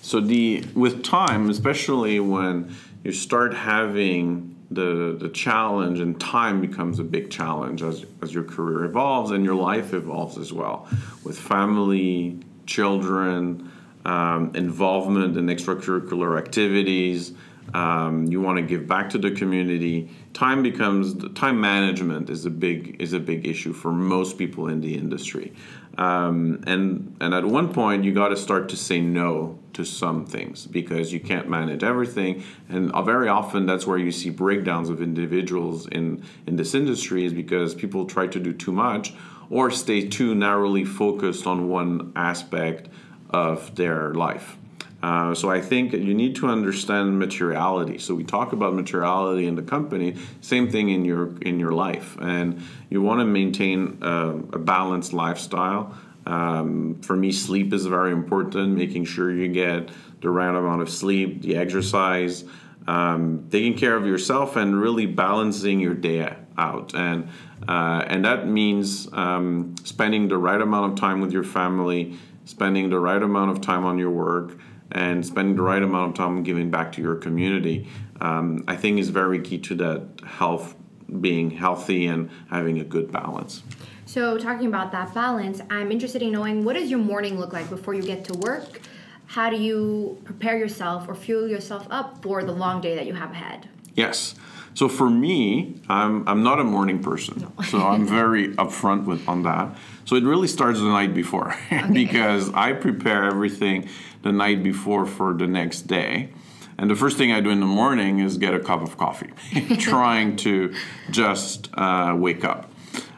So 0.01 0.19
the 0.19 0.65
with 0.73 1.03
time, 1.03 1.49
especially 1.49 2.19
when 2.19 2.75
you 3.03 3.11
start 3.11 3.53
having 3.53 4.55
the 4.71 5.15
the 5.19 5.29
challenge 5.29 5.99
and 5.99 6.19
time 6.19 6.59
becomes 6.59 6.99
a 6.99 7.03
big 7.03 7.29
challenge 7.29 7.81
as, 7.83 8.05
as 8.21 8.33
your 8.33 8.43
career 8.43 8.83
evolves 8.83 9.31
and 9.31 9.45
your 9.45 9.55
life 9.55 9.93
evolves 9.93 10.37
as 10.37 10.51
well 10.51 10.87
with 11.23 11.37
family 11.37 12.39
children 12.65 13.71
um, 14.05 14.51
involvement 14.55 15.37
in 15.37 15.47
extracurricular 15.47 16.37
activities. 16.37 17.33
Um, 17.73 18.25
you 18.25 18.41
want 18.41 18.57
to 18.57 18.61
give 18.61 18.87
back 18.87 19.09
to 19.09 19.17
the 19.17 19.31
community. 19.31 20.09
Time 20.33 20.61
becomes 20.61 21.15
time 21.33 21.59
management 21.59 22.29
is 22.29 22.45
a 22.45 22.51
big 22.51 22.97
is 23.01 23.13
a 23.13 23.19
big 23.19 23.47
issue 23.47 23.73
for 23.73 23.91
most 23.91 24.37
people 24.37 24.67
in 24.67 24.81
the 24.81 24.95
industry, 24.95 25.51
um, 25.97 26.63
and 26.67 27.17
and 27.19 27.33
at 27.33 27.43
one 27.43 27.73
point 27.73 28.03
you 28.03 28.13
got 28.13 28.29
to 28.29 28.37
start 28.37 28.69
to 28.69 28.77
say 28.77 29.01
no 29.01 29.57
to 29.73 29.83
some 29.83 30.25
things 30.25 30.67
because 30.67 31.11
you 31.11 31.19
can't 31.19 31.49
manage 31.49 31.83
everything, 31.83 32.43
and 32.69 32.91
very 33.03 33.27
often 33.27 33.65
that's 33.65 33.87
where 33.87 33.97
you 33.97 34.11
see 34.11 34.29
breakdowns 34.29 34.89
of 34.89 35.01
individuals 35.01 35.87
in 35.87 36.23
in 36.45 36.57
this 36.57 36.75
industry 36.75 37.25
is 37.25 37.33
because 37.33 37.73
people 37.73 38.05
try 38.05 38.27
to 38.27 38.39
do 38.39 38.53
too 38.53 38.71
much 38.71 39.13
or 39.49 39.71
stay 39.71 40.07
too 40.07 40.35
narrowly 40.35 40.85
focused 40.85 41.47
on 41.47 41.67
one 41.67 42.11
aspect 42.15 42.89
of 43.35 43.75
their 43.75 44.13
life. 44.13 44.57
Uh, 45.03 45.35
so 45.35 45.51
I 45.51 45.61
think 45.61 45.93
you 45.93 46.15
need 46.23 46.35
to 46.37 46.47
understand 46.47 47.19
materiality. 47.19 47.97
So 47.99 48.15
we 48.15 48.23
talk 48.23 48.53
about 48.53 48.73
materiality 48.73 49.45
in 49.45 49.55
the 49.55 49.61
company. 49.75 50.15
Same 50.41 50.67
thing 50.73 50.89
in 50.89 51.05
your 51.05 51.37
in 51.49 51.59
your 51.59 51.73
life, 51.87 52.17
and 52.19 52.47
you 52.89 53.03
want 53.07 53.19
to 53.19 53.25
maintain 53.25 53.99
a, 54.01 54.29
a 54.57 54.59
balanced 54.73 55.13
lifestyle. 55.13 55.81
Um, 56.25 57.01
for 57.07 57.15
me, 57.15 57.31
sleep 57.31 57.71
is 57.77 57.85
very 57.85 58.11
important. 58.11 58.67
Making 58.83 59.05
sure 59.05 59.27
you 59.41 59.47
get 59.65 59.89
the 60.21 60.31
right 60.39 60.55
amount 60.61 60.81
of 60.81 60.89
sleep, 60.89 61.29
the 61.43 61.55
exercise, 61.63 62.45
um, 62.87 63.47
taking 63.51 63.77
care 63.77 63.95
of 63.95 64.05
yourself, 64.07 64.55
and 64.55 64.69
really 64.85 65.05
balancing 65.05 65.77
your 65.79 65.93
day 65.93 66.19
out. 66.57 66.95
And 66.95 67.29
uh, 67.67 68.01
and 68.11 68.25
that 68.25 68.47
means 68.47 69.07
um, 69.13 69.75
spending 69.83 70.29
the 70.33 70.37
right 70.49 70.61
amount 70.61 70.93
of 70.93 70.99
time 70.99 71.21
with 71.21 71.31
your 71.31 71.43
family 71.59 72.17
spending 72.45 72.89
the 72.89 72.99
right 72.99 73.21
amount 73.21 73.51
of 73.51 73.61
time 73.61 73.85
on 73.85 73.97
your 73.97 74.11
work 74.11 74.57
and 74.91 75.25
spending 75.25 75.55
the 75.55 75.61
right 75.61 75.81
amount 75.81 76.11
of 76.11 76.15
time 76.15 76.43
giving 76.43 76.69
back 76.71 76.91
to 76.93 77.01
your 77.01 77.15
community, 77.15 77.87
um, 78.21 78.63
I 78.67 78.75
think 78.75 78.99
is 78.99 79.09
very 79.09 79.41
key 79.41 79.57
to 79.59 79.75
that 79.75 80.21
health, 80.25 80.75
being 81.19 81.51
healthy 81.51 82.05
and 82.05 82.29
having 82.49 82.79
a 82.79 82.83
good 82.83 83.11
balance. 83.11 83.63
So, 84.05 84.37
talking 84.37 84.67
about 84.67 84.91
that 84.91 85.13
balance, 85.13 85.61
I'm 85.69 85.91
interested 85.91 86.21
in 86.21 86.31
knowing 86.31 86.63
what 86.63 86.73
does 86.73 86.89
your 86.91 86.99
morning 86.99 87.39
look 87.39 87.51
like 87.51 87.69
before 87.69 87.95
you 87.95 88.03
get 88.03 88.23
to 88.25 88.37
work? 88.37 88.79
How 89.25 89.49
do 89.49 89.57
you 89.57 90.21
prepare 90.23 90.57
yourself 90.57 91.09
or 91.09 91.15
fuel 91.15 91.47
yourself 91.47 91.87
up 91.89 92.21
for 92.21 92.43
the 92.43 92.51
long 92.51 92.81
day 92.81 92.95
that 92.95 93.07
you 93.07 93.15
have 93.15 93.31
ahead? 93.31 93.67
Yes. 93.95 94.35
So 94.75 94.89
for 94.89 95.09
me, 95.09 95.81
I'm, 95.87 96.27
I'm 96.27 96.43
not 96.43 96.59
a 96.59 96.63
morning 96.63 97.01
person. 97.01 97.49
No. 97.57 97.63
so 97.63 97.79
I'm 97.79 98.05
very 98.05 98.49
upfront 98.55 99.05
with 99.05 99.27
on 99.27 99.43
that. 99.43 99.75
So 100.03 100.17
it 100.17 100.23
really 100.23 100.49
starts 100.49 100.79
the 100.79 100.89
night 100.89 101.13
before 101.13 101.55
okay. 101.71 101.91
because 101.91 102.53
I 102.53 102.73
prepare 102.73 103.23
everything 103.23 103.89
the 104.21 104.33
night 104.33 104.63
before 104.63 105.05
for 105.05 105.33
the 105.33 105.47
next 105.47 105.83
day. 105.83 106.29
And 106.77 106.89
the 106.89 106.95
first 106.95 107.17
thing 107.17 107.31
I 107.31 107.39
do 107.39 107.51
in 107.51 107.61
the 107.61 107.65
morning 107.65 108.19
is 108.19 108.37
get 108.37 108.53
a 108.53 108.59
cup 108.59 108.81
of 108.81 108.97
coffee, 108.97 109.31
trying 109.79 110.35
to 110.37 110.75
just 111.09 111.69
uh, 111.75 112.13
wake 112.17 112.43
up. 112.43 112.69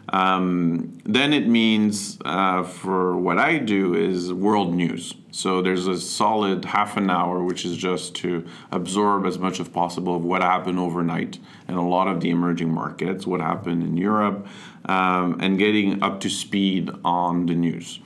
Um, 0.10 1.00
then 1.06 1.34
it 1.34 1.48
means 1.48 2.20
uh, 2.24 2.64
for 2.64 3.18
what 3.18 3.40
I 3.40 3.58
do 3.58 3.96
is 3.96 4.32
world 4.32 4.76
news. 4.76 5.16
So 5.38 5.62
there's 5.62 5.86
a 5.86 6.00
solid 6.00 6.66
half 6.66 6.98
an 6.98 7.12
hour, 7.12 7.44
which 7.44 7.64
is 7.64 7.78
just 7.78 8.16
to 8.16 8.48
absorb 8.72 9.28
as 9.28 9.38
much 9.38 9.60
as 9.60 9.70
possible 9.70 10.16
of 10.16 10.24
what 10.24 10.42
happened 10.42 10.80
overnight 10.80 11.38
in 11.68 11.76
a 11.76 11.88
lot 11.88 12.08
of 12.08 12.22
the 12.22 12.32
emerging 12.32 12.74
markets, 12.74 13.28
what 13.28 13.40
happened 13.40 13.84
in 13.84 13.98
Europe, 13.98 14.48
um, 14.86 15.38
and 15.40 15.60
getting 15.60 16.02
up 16.02 16.22
to 16.22 16.30
speed 16.32 16.90
on 17.06 17.46
the 17.46 17.54
news. 17.54 18.00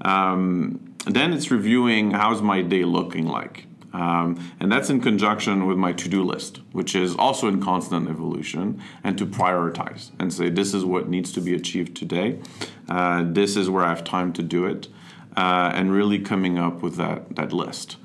Um, 0.00 0.94
then 1.04 1.34
it's 1.34 1.50
reviewing 1.50 2.12
how's 2.12 2.40
my 2.40 2.62
day 2.62 2.84
looking 2.84 3.26
like. 3.26 3.66
Um, 3.92 4.50
and 4.58 4.72
that's 4.72 4.88
in 4.88 5.02
conjunction 5.02 5.66
with 5.66 5.76
my 5.76 5.92
to 5.92 6.08
do 6.08 6.24
list, 6.24 6.60
which 6.72 6.94
is 6.94 7.14
also 7.16 7.48
in 7.48 7.60
constant 7.60 8.08
evolution, 8.08 8.82
and 9.04 9.18
to 9.18 9.26
prioritize 9.26 10.12
and 10.18 10.32
say, 10.32 10.48
this 10.48 10.72
is 10.72 10.86
what 10.86 11.10
needs 11.10 11.32
to 11.32 11.42
be 11.42 11.54
achieved 11.54 11.98
today. 11.98 12.38
Uh, 12.88 13.24
this 13.26 13.56
is 13.56 13.68
where 13.68 13.84
I 13.84 13.90
have 13.90 14.04
time 14.04 14.32
to 14.34 14.42
do 14.42 14.64
it, 14.64 14.88
uh, 15.36 15.72
and 15.74 15.92
really 15.92 16.18
coming 16.18 16.58
up 16.58 16.82
with 16.82 16.96
that, 16.96 17.36
that 17.36 17.52
list. 17.52 17.96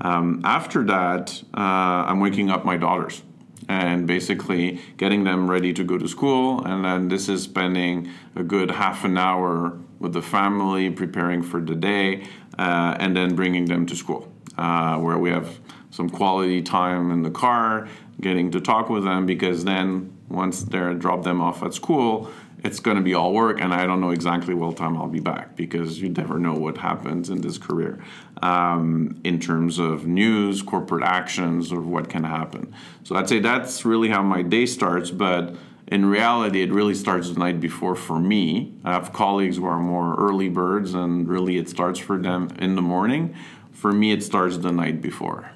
Um, 0.00 0.40
after 0.44 0.84
that, 0.84 1.42
uh, 1.54 1.60
I'm 2.08 2.20
waking 2.20 2.50
up 2.50 2.64
my 2.64 2.76
daughters 2.76 3.22
and 3.68 4.06
basically 4.06 4.80
getting 4.96 5.24
them 5.24 5.48
ready 5.48 5.72
to 5.72 5.84
go 5.84 5.98
to 5.98 6.08
school. 6.08 6.64
And 6.64 6.84
then 6.84 7.08
this 7.08 7.28
is 7.28 7.42
spending 7.42 8.10
a 8.34 8.42
good 8.42 8.70
half 8.70 9.04
an 9.04 9.16
hour 9.16 9.78
with 10.00 10.12
the 10.12 10.22
family, 10.22 10.90
preparing 10.90 11.42
for 11.42 11.60
the 11.60 11.76
day, 11.76 12.24
uh, 12.58 12.96
and 12.98 13.16
then 13.16 13.36
bringing 13.36 13.66
them 13.66 13.86
to 13.86 13.94
school, 13.94 14.32
uh, 14.56 14.98
where 14.98 15.18
we 15.18 15.30
have 15.30 15.60
some 15.90 16.08
quality 16.08 16.62
time 16.62 17.10
in 17.10 17.22
the 17.22 17.30
car, 17.30 17.86
getting 18.20 18.50
to 18.50 18.60
talk 18.60 18.88
with 18.88 19.04
them, 19.04 19.26
because 19.26 19.64
then 19.64 20.16
once 20.28 20.62
they're 20.62 20.94
drop 20.94 21.22
them 21.22 21.40
off 21.40 21.62
at 21.62 21.74
school, 21.74 22.30
it's 22.64 22.80
going 22.80 22.96
to 22.96 23.02
be 23.02 23.14
all 23.14 23.32
work, 23.32 23.60
and 23.60 23.72
I 23.72 23.86
don't 23.86 24.00
know 24.00 24.10
exactly 24.10 24.54
what 24.54 24.76
time 24.76 24.96
I'll 24.96 25.08
be 25.08 25.20
back 25.20 25.56
because 25.56 26.00
you 26.00 26.08
never 26.10 26.38
know 26.38 26.54
what 26.54 26.76
happens 26.76 27.30
in 27.30 27.40
this 27.40 27.58
career 27.58 28.02
um, 28.42 29.20
in 29.24 29.40
terms 29.40 29.78
of 29.78 30.06
news, 30.06 30.62
corporate 30.62 31.04
actions, 31.04 31.72
or 31.72 31.80
what 31.80 32.08
can 32.08 32.24
happen. 32.24 32.74
So 33.04 33.16
I'd 33.16 33.28
say 33.28 33.40
that's 33.40 33.84
really 33.84 34.08
how 34.08 34.22
my 34.22 34.42
day 34.42 34.66
starts, 34.66 35.10
but 35.10 35.54
in 35.86 36.06
reality, 36.06 36.62
it 36.62 36.70
really 36.70 36.94
starts 36.94 37.30
the 37.30 37.38
night 37.38 37.60
before 37.60 37.96
for 37.96 38.20
me. 38.20 38.74
I 38.84 38.92
have 38.92 39.12
colleagues 39.12 39.56
who 39.56 39.66
are 39.66 39.78
more 39.78 40.14
early 40.16 40.48
birds, 40.48 40.94
and 40.94 41.28
really 41.28 41.56
it 41.56 41.68
starts 41.68 41.98
for 41.98 42.18
them 42.18 42.48
in 42.58 42.76
the 42.76 42.82
morning. 42.82 43.34
For 43.72 43.92
me, 43.92 44.12
it 44.12 44.22
starts 44.22 44.58
the 44.58 44.70
night 44.70 45.00
before. 45.00 45.50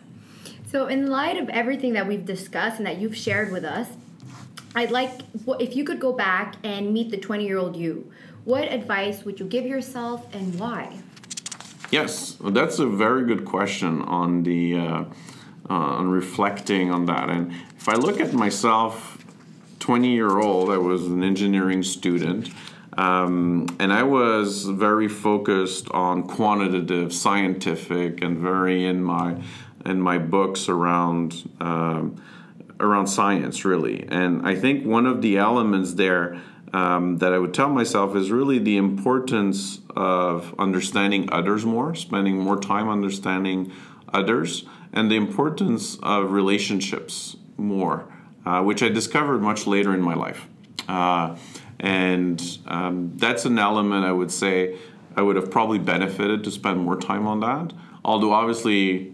So, 0.66 0.88
in 0.88 1.08
light 1.08 1.36
of 1.36 1.48
everything 1.50 1.92
that 1.92 2.08
we've 2.08 2.24
discussed 2.24 2.78
and 2.78 2.86
that 2.86 2.98
you've 2.98 3.16
shared 3.16 3.52
with 3.52 3.64
us, 3.64 3.88
I'd 4.74 4.90
like 4.90 5.20
if 5.60 5.76
you 5.76 5.84
could 5.84 6.00
go 6.00 6.12
back 6.12 6.56
and 6.64 6.92
meet 6.92 7.10
the 7.10 7.16
20 7.16 7.46
year 7.46 7.58
old 7.58 7.76
you, 7.76 8.10
what 8.44 8.64
advice 8.64 9.24
would 9.24 9.38
you 9.38 9.46
give 9.46 9.64
yourself 9.64 10.26
and 10.34 10.58
why? 10.58 10.98
Yes, 11.90 12.38
well, 12.40 12.50
that's 12.50 12.78
a 12.80 12.86
very 12.86 13.24
good 13.24 13.44
question 13.44 14.02
on 14.02 14.42
the 14.42 14.78
uh, 14.78 15.04
uh, 15.70 15.72
on 15.72 16.08
reflecting 16.08 16.90
on 16.90 17.06
that. 17.06 17.30
And 17.30 17.52
if 17.76 17.88
I 17.88 17.94
look 17.94 18.20
at 18.20 18.32
myself, 18.32 19.18
20 19.78 20.12
year 20.12 20.38
old, 20.38 20.70
I 20.70 20.78
was 20.78 21.06
an 21.06 21.22
engineering 21.22 21.82
student. 21.82 22.50
Um, 22.96 23.66
and 23.80 23.92
I 23.92 24.02
was 24.04 24.66
very 24.66 25.08
focused 25.08 25.88
on 25.90 26.24
quantitative, 26.24 27.12
scientific, 27.12 28.22
and 28.22 28.38
very 28.38 28.84
in 28.84 29.02
my 29.02 29.36
in 29.84 30.00
my 30.00 30.18
books 30.18 30.68
around 30.68 31.50
um, 31.60 32.22
around 32.80 33.06
science, 33.06 33.64
really. 33.64 34.06
And 34.08 34.46
I 34.46 34.54
think 34.54 34.84
one 34.86 35.06
of 35.06 35.22
the 35.22 35.38
elements 35.38 35.94
there 35.94 36.40
um, 36.72 37.18
that 37.18 37.32
I 37.32 37.38
would 37.38 37.54
tell 37.54 37.68
myself 37.68 38.16
is 38.16 38.30
really 38.30 38.58
the 38.58 38.76
importance 38.76 39.80
of 39.96 40.54
understanding 40.58 41.28
others 41.30 41.64
more, 41.64 41.94
spending 41.94 42.38
more 42.38 42.58
time 42.58 42.88
understanding 42.88 43.72
others, 44.12 44.64
and 44.92 45.10
the 45.10 45.16
importance 45.16 45.98
of 46.02 46.32
relationships 46.32 47.36
more, 47.56 48.12
uh, 48.44 48.62
which 48.62 48.82
I 48.82 48.88
discovered 48.88 49.40
much 49.40 49.66
later 49.66 49.94
in 49.94 50.02
my 50.02 50.14
life. 50.14 50.46
Uh, 50.88 51.36
and 51.78 52.42
um, 52.66 53.12
that's 53.16 53.44
an 53.44 53.58
element 53.58 54.04
I 54.04 54.12
would 54.12 54.30
say 54.30 54.76
I 55.16 55.22
would 55.22 55.36
have 55.36 55.50
probably 55.50 55.78
benefited 55.78 56.42
to 56.44 56.50
spend 56.50 56.80
more 56.80 56.96
time 56.96 57.26
on 57.26 57.40
that. 57.40 57.72
Although, 58.04 58.32
obviously, 58.32 59.13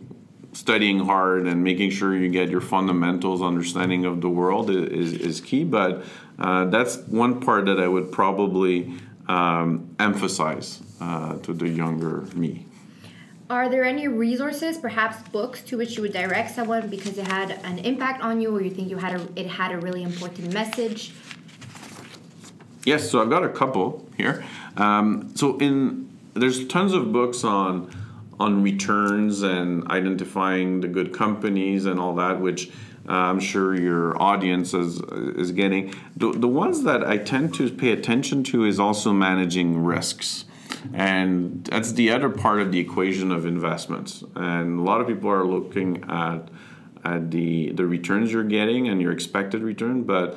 studying 0.52 0.98
hard 0.98 1.46
and 1.46 1.62
making 1.62 1.90
sure 1.90 2.16
you 2.16 2.28
get 2.28 2.50
your 2.50 2.60
fundamentals 2.60 3.40
understanding 3.40 4.04
of 4.04 4.20
the 4.20 4.28
world 4.28 4.70
is, 4.70 5.12
is 5.12 5.40
key 5.40 5.64
but 5.64 6.04
uh, 6.38 6.64
that's 6.66 6.96
one 7.08 7.40
part 7.40 7.66
that 7.66 7.78
i 7.78 7.86
would 7.86 8.10
probably 8.10 8.92
um, 9.30 9.94
emphasize 10.00 10.82
uh, 11.00 11.36
to 11.38 11.52
the 11.52 11.68
younger 11.68 12.22
me. 12.34 12.66
Are 13.48 13.68
there 13.68 13.84
any 13.84 14.06
resources 14.08 14.76
perhaps 14.78 15.28
books 15.28 15.62
to 15.62 15.76
which 15.76 15.96
you 15.96 16.02
would 16.02 16.12
direct 16.12 16.54
someone 16.54 16.88
because 16.88 17.16
it 17.18 17.26
had 17.26 17.52
an 17.64 17.78
impact 17.78 18.22
on 18.22 18.40
you 18.40 18.54
or 18.54 18.60
you 18.60 18.70
think 18.70 18.90
you 18.90 18.96
had 18.96 19.20
a, 19.20 19.28
it 19.36 19.46
had 19.46 19.72
a 19.72 19.78
really 19.78 20.02
important 20.02 20.52
message? 20.52 21.12
Yes 22.84 23.10
so 23.10 23.20
i've 23.20 23.30
got 23.30 23.44
a 23.44 23.48
couple 23.48 24.08
here. 24.16 24.44
Um, 24.76 25.32
so 25.36 25.58
in 25.58 26.08
there's 26.34 26.66
tons 26.66 26.92
of 26.92 27.12
books 27.12 27.44
on 27.44 27.90
on 28.40 28.62
returns 28.62 29.42
and 29.42 29.86
identifying 29.88 30.80
the 30.80 30.88
good 30.88 31.12
companies 31.12 31.84
and 31.84 32.00
all 32.00 32.14
that, 32.14 32.40
which 32.40 32.70
uh, 33.08 33.12
I'm 33.12 33.40
sure 33.40 33.74
your 33.74 34.20
audience 34.20 34.74
is, 34.74 35.00
is 35.36 35.52
getting. 35.52 35.94
The, 36.16 36.32
the 36.32 36.48
ones 36.48 36.82
that 36.84 37.06
I 37.06 37.18
tend 37.18 37.54
to 37.54 37.70
pay 37.70 37.92
attention 37.92 38.42
to 38.44 38.64
is 38.64 38.80
also 38.80 39.12
managing 39.12 39.84
risks. 39.84 40.46
And 40.94 41.64
that's 41.64 41.92
the 41.92 42.10
other 42.10 42.30
part 42.30 42.60
of 42.60 42.72
the 42.72 42.78
equation 42.78 43.30
of 43.30 43.44
investments. 43.44 44.24
And 44.34 44.80
a 44.80 44.82
lot 44.82 45.00
of 45.00 45.06
people 45.06 45.30
are 45.30 45.44
looking 45.44 46.04
at 46.08 46.48
at 47.02 47.30
the 47.30 47.72
the 47.72 47.86
returns 47.86 48.30
you're 48.30 48.44
getting 48.44 48.86
and 48.88 49.00
your 49.00 49.10
expected 49.10 49.62
return, 49.62 50.02
but 50.02 50.36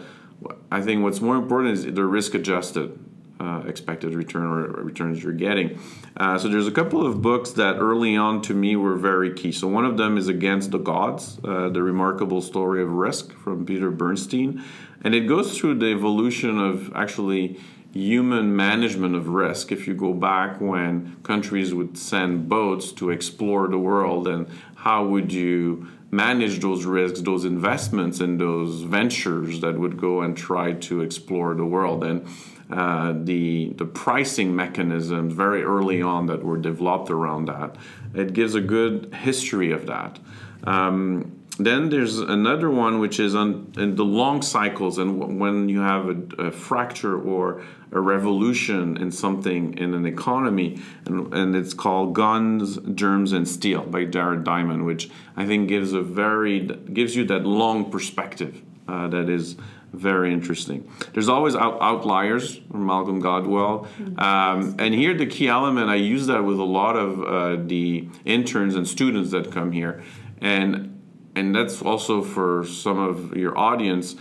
I 0.71 0.81
think 0.81 1.03
what's 1.03 1.21
more 1.21 1.35
important 1.35 1.73
is 1.73 1.85
the 1.85 2.05
risk 2.05 2.33
adjusted 2.33 2.97
uh, 3.39 3.63
expected 3.67 4.13
return 4.13 4.45
or 4.45 4.67
returns 4.83 5.23
you're 5.23 5.33
getting. 5.33 5.79
Uh, 6.15 6.37
so 6.37 6.47
there's 6.47 6.67
a 6.67 6.71
couple 6.71 7.05
of 7.05 7.21
books 7.21 7.51
that 7.51 7.77
early 7.77 8.15
on 8.15 8.41
to 8.41 8.53
me 8.53 8.75
were 8.75 8.95
very 8.95 9.33
key. 9.33 9.51
So 9.51 9.67
one 9.67 9.85
of 9.85 9.97
them 9.97 10.17
is 10.17 10.27
Against 10.27 10.71
the 10.71 10.77
Gods, 10.77 11.39
uh, 11.43 11.69
the 11.69 11.81
remarkable 11.81 12.41
story 12.41 12.81
of 12.81 12.89
risk 12.89 13.33
from 13.33 13.65
Peter 13.65 13.91
Bernstein, 13.91 14.63
and 15.03 15.13
it 15.13 15.21
goes 15.21 15.57
through 15.57 15.79
the 15.79 15.87
evolution 15.87 16.59
of 16.59 16.93
actually 16.95 17.59
human 17.91 18.55
management 18.55 19.15
of 19.15 19.27
risk. 19.27 19.71
If 19.71 19.87
you 19.87 19.93
go 19.93 20.13
back 20.13 20.59
when 20.59 21.17
countries 21.23 21.73
would 21.73 21.97
send 21.97 22.49
boats 22.49 22.91
to 22.93 23.11
explore 23.11 23.67
the 23.67 23.77
world, 23.77 24.27
and 24.27 24.47
how 24.75 25.05
would 25.05 25.31
you 25.31 25.87
manage 26.09 26.59
those 26.59 26.85
risks, 26.85 27.21
those 27.21 27.45
investments, 27.45 28.19
and 28.19 28.39
those 28.39 28.81
ventures 28.81 29.61
that 29.61 29.77
would 29.79 29.97
go 29.97 30.21
and 30.21 30.37
try 30.37 30.73
to 30.73 31.01
explore 31.01 31.55
the 31.55 31.65
world 31.65 32.03
and 32.03 32.25
uh, 32.73 33.13
the 33.23 33.71
the 33.77 33.86
pricing 33.86 34.55
mechanisms 34.55 35.31
very 35.33 35.63
early 35.63 36.01
on 36.01 36.25
that 36.25 36.43
were 36.43 36.57
developed 36.57 37.12
around 37.12 37.45
that. 37.45 37.75
It 38.15 38.33
gives 38.33 38.55
a 38.55 38.62
good 38.62 39.13
history 39.13 39.71
of 39.71 39.86
that. 39.86 40.17
Um, 40.63 41.43
then 41.59 41.89
there's 41.89 42.17
another 42.17 42.71
one 42.71 42.97
which 42.97 43.19
is 43.19 43.36
on 43.36 43.71
in 43.77 43.95
the 43.95 44.05
long 44.05 44.41
cycles 44.41 44.97
and 44.97 45.19
w- 45.19 45.38
when 45.38 45.69
you 45.69 45.81
have 45.81 46.09
a, 46.09 46.47
a, 46.47 46.51
fracture 46.51 47.15
or 47.21 47.62
a 47.91 47.99
revolution 47.99 48.97
in 48.97 49.12
something 49.12 49.77
in 49.77 49.93
an 49.93 50.07
economy 50.07 50.81
and, 51.05 51.31
and 51.31 51.55
it's 51.55 51.75
called 51.75 52.15
guns 52.15 52.79
germs 52.95 53.33
and 53.33 53.47
steel 53.47 53.83
by 53.83 54.03
jared 54.03 54.43
diamond 54.43 54.83
which 54.83 55.12
i 55.38 55.45
think 55.45 55.69
gives 55.69 55.93
a 55.93 56.01
very 56.01 56.62
gives 56.91 57.15
you 57.15 57.23
that 57.23 57.45
long 57.45 57.91
perspective 57.91 58.63
uh, 58.88 59.07
that 59.07 59.29
is 59.29 59.55
very 59.93 60.34
interesting. 60.34 60.89
There's 61.13 61.29
always 61.29 61.56
out- 61.56 61.79
outliers 61.82 62.58
from 62.71 62.86
Malcolm 62.88 63.21
Gladwell. 63.21 63.88
Um, 64.19 64.75
and 64.79 64.93
here, 64.93 65.13
the 65.13 65.27
key 65.27 65.47
element, 65.47 65.89
I 65.89 65.95
use 65.95 66.27
that 66.27 66.43
with 66.43 66.60
a 66.60 66.63
lot 66.63 66.95
of 66.95 67.23
uh, 67.23 67.63
the 67.63 68.10
interns 68.25 68.75
and 68.75 68.88
students 68.88 69.32
that 69.32 69.51
come 69.51 69.71
here. 69.71 70.03
And, 70.41 70.99
and 71.36 71.56
that's 71.56 71.82
also 71.82 72.23
for 72.23 72.65
some 72.65 72.97
of 72.97 73.38
your 73.38 73.58
audience. 73.58 74.15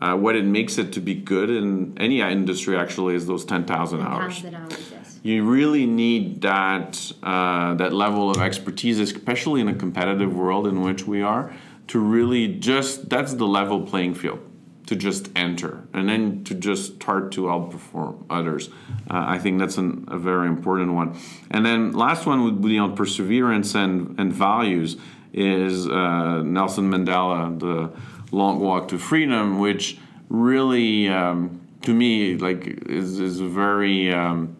Uh, 0.00 0.14
what 0.16 0.36
it 0.36 0.44
makes 0.44 0.78
it 0.78 0.92
to 0.92 1.00
be 1.00 1.14
good 1.14 1.50
in 1.50 1.96
any 1.98 2.20
industry 2.20 2.76
actually 2.76 3.14
is 3.14 3.26
those 3.26 3.44
10,000 3.44 4.00
hours. 4.00 4.40
10,000 4.40 4.54
hours, 4.54 4.90
yes. 4.92 5.20
You 5.24 5.44
really 5.44 5.86
need 5.86 6.40
that, 6.42 7.12
uh, 7.22 7.74
that 7.74 7.92
level 7.92 8.30
of 8.30 8.38
expertise, 8.38 9.00
especially 9.00 9.60
in 9.60 9.68
a 9.68 9.74
competitive 9.74 10.34
world 10.34 10.68
in 10.68 10.82
which 10.82 11.06
we 11.06 11.20
are, 11.20 11.52
to 11.88 11.98
really 11.98 12.46
just, 12.46 13.08
that's 13.08 13.34
the 13.34 13.46
level 13.46 13.82
playing 13.82 14.14
field 14.14 14.40
to 14.88 14.96
just 14.96 15.28
enter 15.36 15.86
and 15.92 16.08
then 16.08 16.42
to 16.44 16.54
just 16.54 16.94
start 16.94 17.30
to 17.30 17.42
outperform 17.42 18.24
others. 18.30 18.70
Uh, 19.10 19.22
I 19.34 19.38
think 19.38 19.58
that's 19.58 19.76
an, 19.76 20.06
a 20.08 20.16
very 20.16 20.48
important 20.48 20.94
one. 20.94 21.14
And 21.50 21.64
then 21.66 21.92
last 21.92 22.24
one 22.24 22.42
would 22.44 22.62
be 22.62 22.78
on 22.78 22.96
perseverance 22.96 23.74
and, 23.74 24.18
and 24.18 24.32
values 24.32 24.96
is 25.34 25.86
uh, 25.86 26.42
Nelson 26.42 26.90
Mandela, 26.90 27.58
the 27.58 27.92
long 28.34 28.60
walk 28.60 28.88
to 28.88 28.98
freedom, 28.98 29.58
which 29.58 29.98
really, 30.30 31.10
um, 31.10 31.60
to 31.82 31.92
me, 31.92 32.38
like 32.38 32.66
is, 32.86 33.20
is 33.20 33.40
very 33.40 34.10
um, 34.10 34.56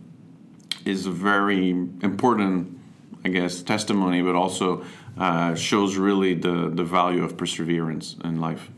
is 0.84 1.06
a 1.06 1.10
very 1.10 1.70
important, 1.70 2.78
I 3.24 3.30
guess, 3.30 3.62
testimony, 3.62 4.20
but 4.20 4.34
also 4.34 4.84
uh, 5.16 5.54
shows 5.54 5.96
really 5.96 6.34
the, 6.34 6.70
the 6.72 6.84
value 6.84 7.24
of 7.24 7.38
perseverance 7.38 8.16
in 8.24 8.40
life. 8.40 8.70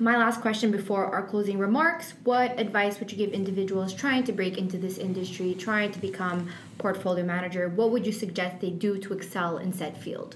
My 0.00 0.16
last 0.16 0.40
question 0.40 0.72
before 0.72 1.06
our 1.06 1.22
closing 1.22 1.56
remarks 1.56 2.14
What 2.24 2.58
advice 2.58 2.98
would 2.98 3.12
you 3.12 3.18
give 3.18 3.32
individuals 3.32 3.94
trying 3.94 4.24
to 4.24 4.32
break 4.32 4.58
into 4.58 4.76
this 4.76 4.98
industry, 4.98 5.54
trying 5.54 5.92
to 5.92 6.00
become 6.00 6.48
portfolio 6.78 7.24
manager? 7.24 7.68
What 7.68 7.92
would 7.92 8.04
you 8.04 8.10
suggest 8.10 8.60
they 8.60 8.70
do 8.70 8.98
to 8.98 9.12
excel 9.12 9.56
in 9.58 9.72
said 9.72 9.96
field? 9.96 10.34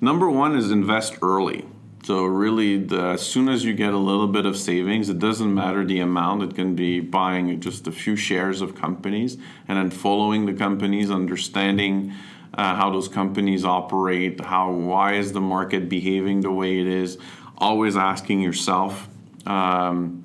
Number 0.00 0.28
one 0.28 0.56
is 0.56 0.72
invest 0.72 1.18
early. 1.22 1.66
So 2.02 2.24
really, 2.24 2.78
the, 2.78 3.00
as 3.00 3.24
soon 3.24 3.48
as 3.48 3.64
you 3.64 3.74
get 3.74 3.94
a 3.94 3.98
little 3.98 4.26
bit 4.26 4.44
of 4.44 4.56
savings, 4.56 5.08
it 5.08 5.20
doesn't 5.20 5.54
matter 5.54 5.84
the 5.84 6.00
amount. 6.00 6.42
It 6.42 6.56
can 6.56 6.74
be 6.74 6.98
buying 6.98 7.60
just 7.60 7.86
a 7.86 7.92
few 7.92 8.16
shares 8.16 8.60
of 8.60 8.74
companies 8.74 9.36
and 9.68 9.78
then 9.78 9.90
following 9.90 10.46
the 10.46 10.54
companies, 10.54 11.12
understanding 11.12 12.12
uh, 12.54 12.74
how 12.74 12.90
those 12.90 13.08
companies 13.08 13.64
operate, 13.64 14.40
how 14.40 14.70
why 14.72 15.14
is 15.14 15.32
the 15.32 15.40
market 15.40 15.88
behaving 15.88 16.40
the 16.40 16.50
way 16.50 16.80
it 16.80 16.86
is. 16.86 17.18
Always 17.58 17.96
asking 17.96 18.40
yourself 18.40 19.08
um, 19.46 20.24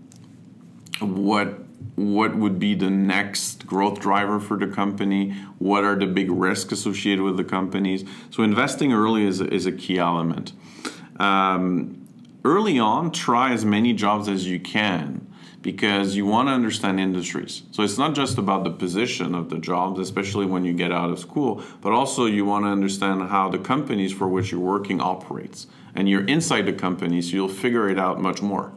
what 0.99 1.59
what 1.95 2.35
would 2.35 2.59
be 2.59 2.75
the 2.75 2.89
next 2.89 3.65
growth 3.65 3.99
driver 3.99 4.39
for 4.39 4.57
the 4.57 4.67
company? 4.67 5.31
What 5.59 5.83
are 5.85 5.95
the 5.95 6.07
big 6.07 6.29
risks 6.29 6.73
associated 6.73 7.23
with 7.23 7.37
the 7.37 7.43
companies? 7.43 8.03
So 8.31 8.43
investing 8.43 8.91
early 8.91 9.25
is, 9.25 9.39
is 9.39 9.65
a 9.65 9.71
key 9.71 9.97
element. 9.97 10.51
Um, 11.17 12.05
early 12.43 12.77
on 12.79 13.11
try 13.11 13.53
as 13.53 13.63
many 13.63 13.93
jobs 13.93 14.27
as 14.27 14.45
you 14.45 14.59
can 14.59 15.24
because 15.65 16.15
you 16.15 16.25
want 16.25 16.47
to 16.47 16.53
understand 16.53 16.99
industries 16.99 17.63
so 17.71 17.81
it's 17.81 17.97
not 17.97 18.13
just 18.21 18.37
about 18.37 18.63
the 18.63 18.69
position 18.69 19.33
of 19.33 19.49
the 19.49 19.57
jobs 19.57 19.99
especially 19.99 20.45
when 20.45 20.63
you 20.63 20.73
get 20.73 20.91
out 20.91 21.09
of 21.09 21.17
school 21.17 21.51
but 21.81 21.91
also 21.91 22.25
you 22.25 22.45
want 22.45 22.63
to 22.63 22.69
understand 22.69 23.17
how 23.29 23.49
the 23.49 23.57
companies 23.73 24.13
for 24.13 24.27
which 24.27 24.51
you're 24.51 24.67
working 24.75 25.01
operates 25.01 25.67
and 25.95 26.07
you're 26.07 26.25
inside 26.35 26.65
the 26.67 26.77
company 26.87 27.19
so 27.21 27.31
you'll 27.35 27.57
figure 27.65 27.89
it 27.89 27.97
out 27.97 28.21
much 28.21 28.41
more 28.41 28.71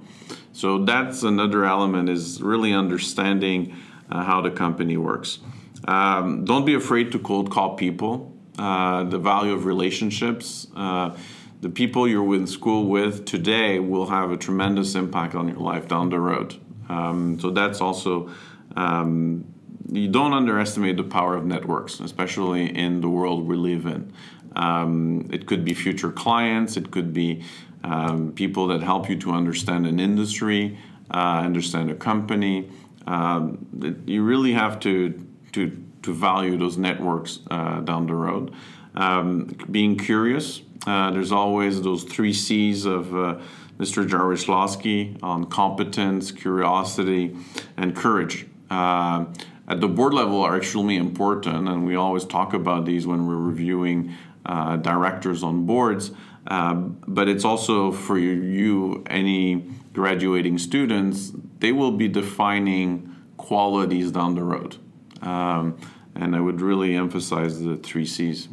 so 0.59 0.85
that's 0.85 1.22
another 1.22 1.64
element 1.64 2.09
is 2.09 2.42
really 2.42 2.72
understanding 2.72 3.77
uh, 4.11 4.24
how 4.24 4.40
the 4.40 4.51
company 4.51 4.96
works. 4.96 5.38
Um, 5.87 6.44
don't 6.44 6.64
be 6.64 6.74
afraid 6.74 7.12
to 7.12 7.18
cold 7.18 7.51
call 7.51 7.77
people. 7.77 8.35
Uh, 8.59 9.05
the 9.05 9.18
value 9.18 9.53
of 9.53 9.66
relationships. 9.66 10.66
Uh, 10.74 11.16
the 11.61 11.68
people 11.68 12.09
you're 12.09 12.35
in 12.35 12.48
school 12.48 12.87
with 12.87 13.24
today 13.24 13.79
will 13.79 14.07
have 14.07 14.33
a 14.33 14.37
tremendous 14.37 14.96
impact 14.96 15.37
on 15.37 15.46
your 15.46 15.59
life 15.59 15.87
down 15.87 16.11
the 16.11 16.18
road. 16.18 16.57
Um, 16.88 17.38
so 17.40 17.51
that's 17.51 17.81
also 17.81 18.31
um, 18.77 19.44
you 19.90 20.09
don't 20.09 20.33
underestimate 20.33 20.96
the 20.96 21.05
power 21.05 21.35
of 21.35 21.44
networks, 21.46 22.01
especially 22.01 22.77
in 22.77 23.01
the 23.01 23.09
world 23.09 23.46
we 23.46 23.57
live 23.57 23.87
in. 23.87 24.12
Um, 24.57 25.29
it 25.33 25.46
could 25.46 25.64
be 25.64 25.74
future 25.74 26.11
clients. 26.11 26.77
It 26.77 26.90
could 26.90 27.12
be 27.12 27.44
um, 27.85 28.33
people 28.33 28.66
that 28.68 28.83
help 28.83 29.09
you 29.09 29.16
to 29.20 29.33
understand 29.33 29.87
an 29.87 30.01
industry, 30.01 30.79
uh, 31.11 31.42
understand 31.44 31.90
a 31.90 31.94
company. 31.94 32.70
Um, 33.07 34.03
you 34.07 34.22
really 34.22 34.53
have 34.53 34.81
to 34.81 35.27
to 35.53 35.85
to 36.03 36.12
value 36.12 36.57
those 36.57 36.77
networks 36.77 37.40
uh, 37.51 37.81
down 37.81 38.07
the 38.07 38.14
road. 38.14 38.53
Um, 38.94 39.57
being 39.70 39.96
curious. 39.96 40.62
Uh, 40.87 41.11
there's 41.11 41.33
always 41.33 41.83
those 41.83 42.05
three 42.05 42.33
C's 42.33 42.85
of 42.85 43.14
uh, 43.14 43.38
Mr. 43.78 44.06
Jarislowsky 44.06 45.22
on 45.22 45.44
competence, 45.46 46.32
curiosity, 46.32 47.36
and 47.76 47.94
courage. 47.94 48.46
Uh, 48.70 49.26
at 49.68 49.80
the 49.80 49.88
board 49.88 50.14
level 50.14 50.42
are 50.42 50.56
extremely 50.56 50.96
important, 50.96 51.68
and 51.68 51.86
we 51.86 51.94
always 51.94 52.24
talk 52.24 52.54
about 52.54 52.84
these 52.84 53.06
when 53.06 53.26
we're 53.26 53.36
reviewing 53.36 54.14
uh, 54.46 54.76
directors 54.76 55.42
on 55.42 55.66
boards. 55.66 56.10
Um, 56.46 56.96
but 57.06 57.28
it's 57.28 57.44
also 57.44 57.92
for 57.92 58.18
you, 58.18 59.04
any 59.08 59.66
graduating 59.92 60.58
students, 60.58 61.32
they 61.58 61.72
will 61.72 61.92
be 61.92 62.08
defining 62.08 63.14
qualities 63.36 64.10
down 64.10 64.34
the 64.34 64.42
road. 64.42 64.76
Um, 65.20 65.78
and 66.14 66.34
I 66.34 66.40
would 66.40 66.60
really 66.60 66.94
emphasize 66.94 67.62
the 67.62 67.76
three 67.76 68.06
C's. 68.06 68.48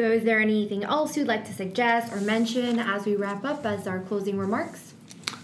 So, 0.00 0.10
is 0.10 0.24
there 0.24 0.40
anything 0.40 0.82
else 0.82 1.14
you'd 1.14 1.28
like 1.28 1.44
to 1.44 1.52
suggest 1.52 2.10
or 2.10 2.22
mention 2.22 2.78
as 2.78 3.04
we 3.04 3.16
wrap 3.16 3.44
up 3.44 3.66
as 3.66 3.86
our 3.86 4.00
closing 4.00 4.38
remarks? 4.38 4.94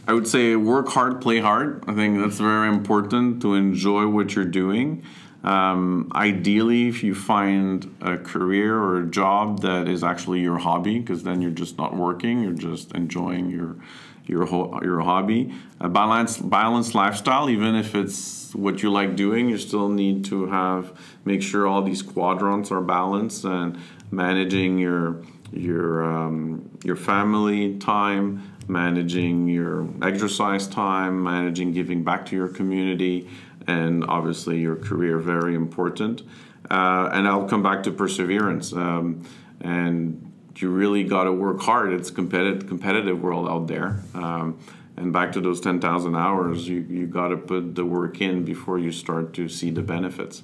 I 0.08 0.14
would 0.14 0.26
say 0.26 0.56
work 0.56 0.88
hard, 0.88 1.20
play 1.20 1.40
hard. 1.40 1.84
I 1.86 1.92
think 1.92 2.18
that's 2.18 2.38
very 2.38 2.70
important 2.70 3.42
to 3.42 3.52
enjoy 3.52 4.06
what 4.06 4.34
you're 4.34 4.46
doing. 4.46 5.04
Um, 5.44 6.10
ideally, 6.14 6.88
if 6.88 7.02
you 7.02 7.14
find 7.14 7.94
a 8.00 8.16
career 8.16 8.74
or 8.78 9.02
a 9.02 9.06
job 9.06 9.60
that 9.60 9.88
is 9.88 10.02
actually 10.02 10.40
your 10.40 10.56
hobby, 10.56 11.00
because 11.00 11.22
then 11.22 11.42
you're 11.42 11.50
just 11.50 11.76
not 11.76 11.94
working, 11.94 12.42
you're 12.42 12.52
just 12.52 12.92
enjoying 12.92 13.50
your 13.50 13.76
your 14.24 14.46
ho- 14.46 14.80
your 14.82 15.00
hobby. 15.00 15.52
A 15.80 15.88
balanced 15.90 16.48
balanced 16.48 16.94
lifestyle, 16.94 17.50
even 17.50 17.74
if 17.74 17.94
it's 17.94 18.54
what 18.54 18.82
you 18.82 18.90
like 18.90 19.16
doing, 19.16 19.48
you 19.48 19.58
still 19.58 19.88
need 19.88 20.24
to 20.26 20.46
have 20.46 20.92
make 21.24 21.42
sure 21.42 21.66
all 21.66 21.82
these 21.82 22.02
quadrants 22.02 22.70
are 22.70 22.80
balanced 22.80 23.44
and 23.44 23.78
managing 24.10 24.78
your 24.78 25.22
your 25.52 26.04
um, 26.04 26.70
your 26.84 26.96
family 26.96 27.76
time, 27.78 28.52
managing 28.68 29.48
your 29.48 29.88
exercise 30.02 30.66
time, 30.66 31.22
managing 31.22 31.72
giving 31.72 32.04
back 32.04 32.26
to 32.26 32.36
your 32.36 32.48
community 32.48 33.28
and 33.66 34.04
obviously 34.04 34.58
your 34.60 34.76
career 34.76 35.18
very 35.18 35.54
important. 35.54 36.22
Uh, 36.70 37.10
and 37.12 37.28
I'll 37.28 37.48
come 37.48 37.62
back 37.62 37.82
to 37.84 37.92
perseverance. 37.92 38.72
Um, 38.72 39.24
and 39.60 40.32
you 40.56 40.70
really 40.70 41.04
got 41.04 41.24
to 41.24 41.32
work 41.32 41.60
hard. 41.60 41.92
It's 41.92 42.10
competitive 42.10 42.68
competitive 42.68 43.22
world 43.22 43.48
out 43.48 43.66
there. 43.66 44.00
Um, 44.14 44.58
and 44.96 45.12
back 45.12 45.32
to 45.32 45.40
those 45.42 45.60
10,000 45.60 46.16
hours, 46.16 46.66
you, 46.66 46.80
you 46.88 47.06
got 47.06 47.28
to 47.28 47.36
put 47.36 47.74
the 47.74 47.84
work 47.84 48.22
in 48.22 48.44
before 48.44 48.78
you 48.78 48.90
start 48.90 49.34
to 49.34 49.46
see 49.46 49.70
the 49.70 49.82
benefits. 49.82 50.42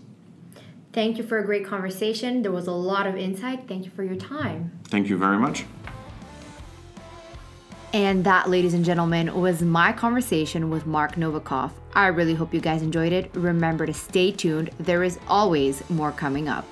Thank 0.92 1.16
you 1.16 1.24
for 1.24 1.38
a 1.38 1.44
great 1.44 1.64
conversation. 1.64 2.42
There 2.42 2.52
was 2.52 2.66
a 2.66 2.72
lot 2.72 3.06
of 3.06 3.16
insight. 3.16 3.66
Thank 3.66 3.84
you 3.86 3.90
for 3.90 4.04
your 4.04 4.16
time. 4.16 4.78
Thank 4.84 5.08
you 5.08 5.16
very 5.16 5.38
much. 5.38 5.64
And 7.94 8.24
that, 8.24 8.48
ladies 8.48 8.74
and 8.74 8.84
gentlemen, 8.84 9.34
was 9.38 9.62
my 9.62 9.92
conversation 9.92 10.70
with 10.70 10.86
Marc 10.86 11.16
Novakoff. 11.16 11.72
I 11.94 12.06
really 12.06 12.34
hope 12.34 12.54
you 12.54 12.60
guys 12.60 12.82
enjoyed 12.82 13.12
it. 13.12 13.30
Remember 13.34 13.84
to 13.84 13.92
stay 13.92 14.32
tuned, 14.32 14.70
there 14.78 15.02
is 15.02 15.18
always 15.28 15.88
more 15.90 16.12
coming 16.12 16.48
up. 16.48 16.64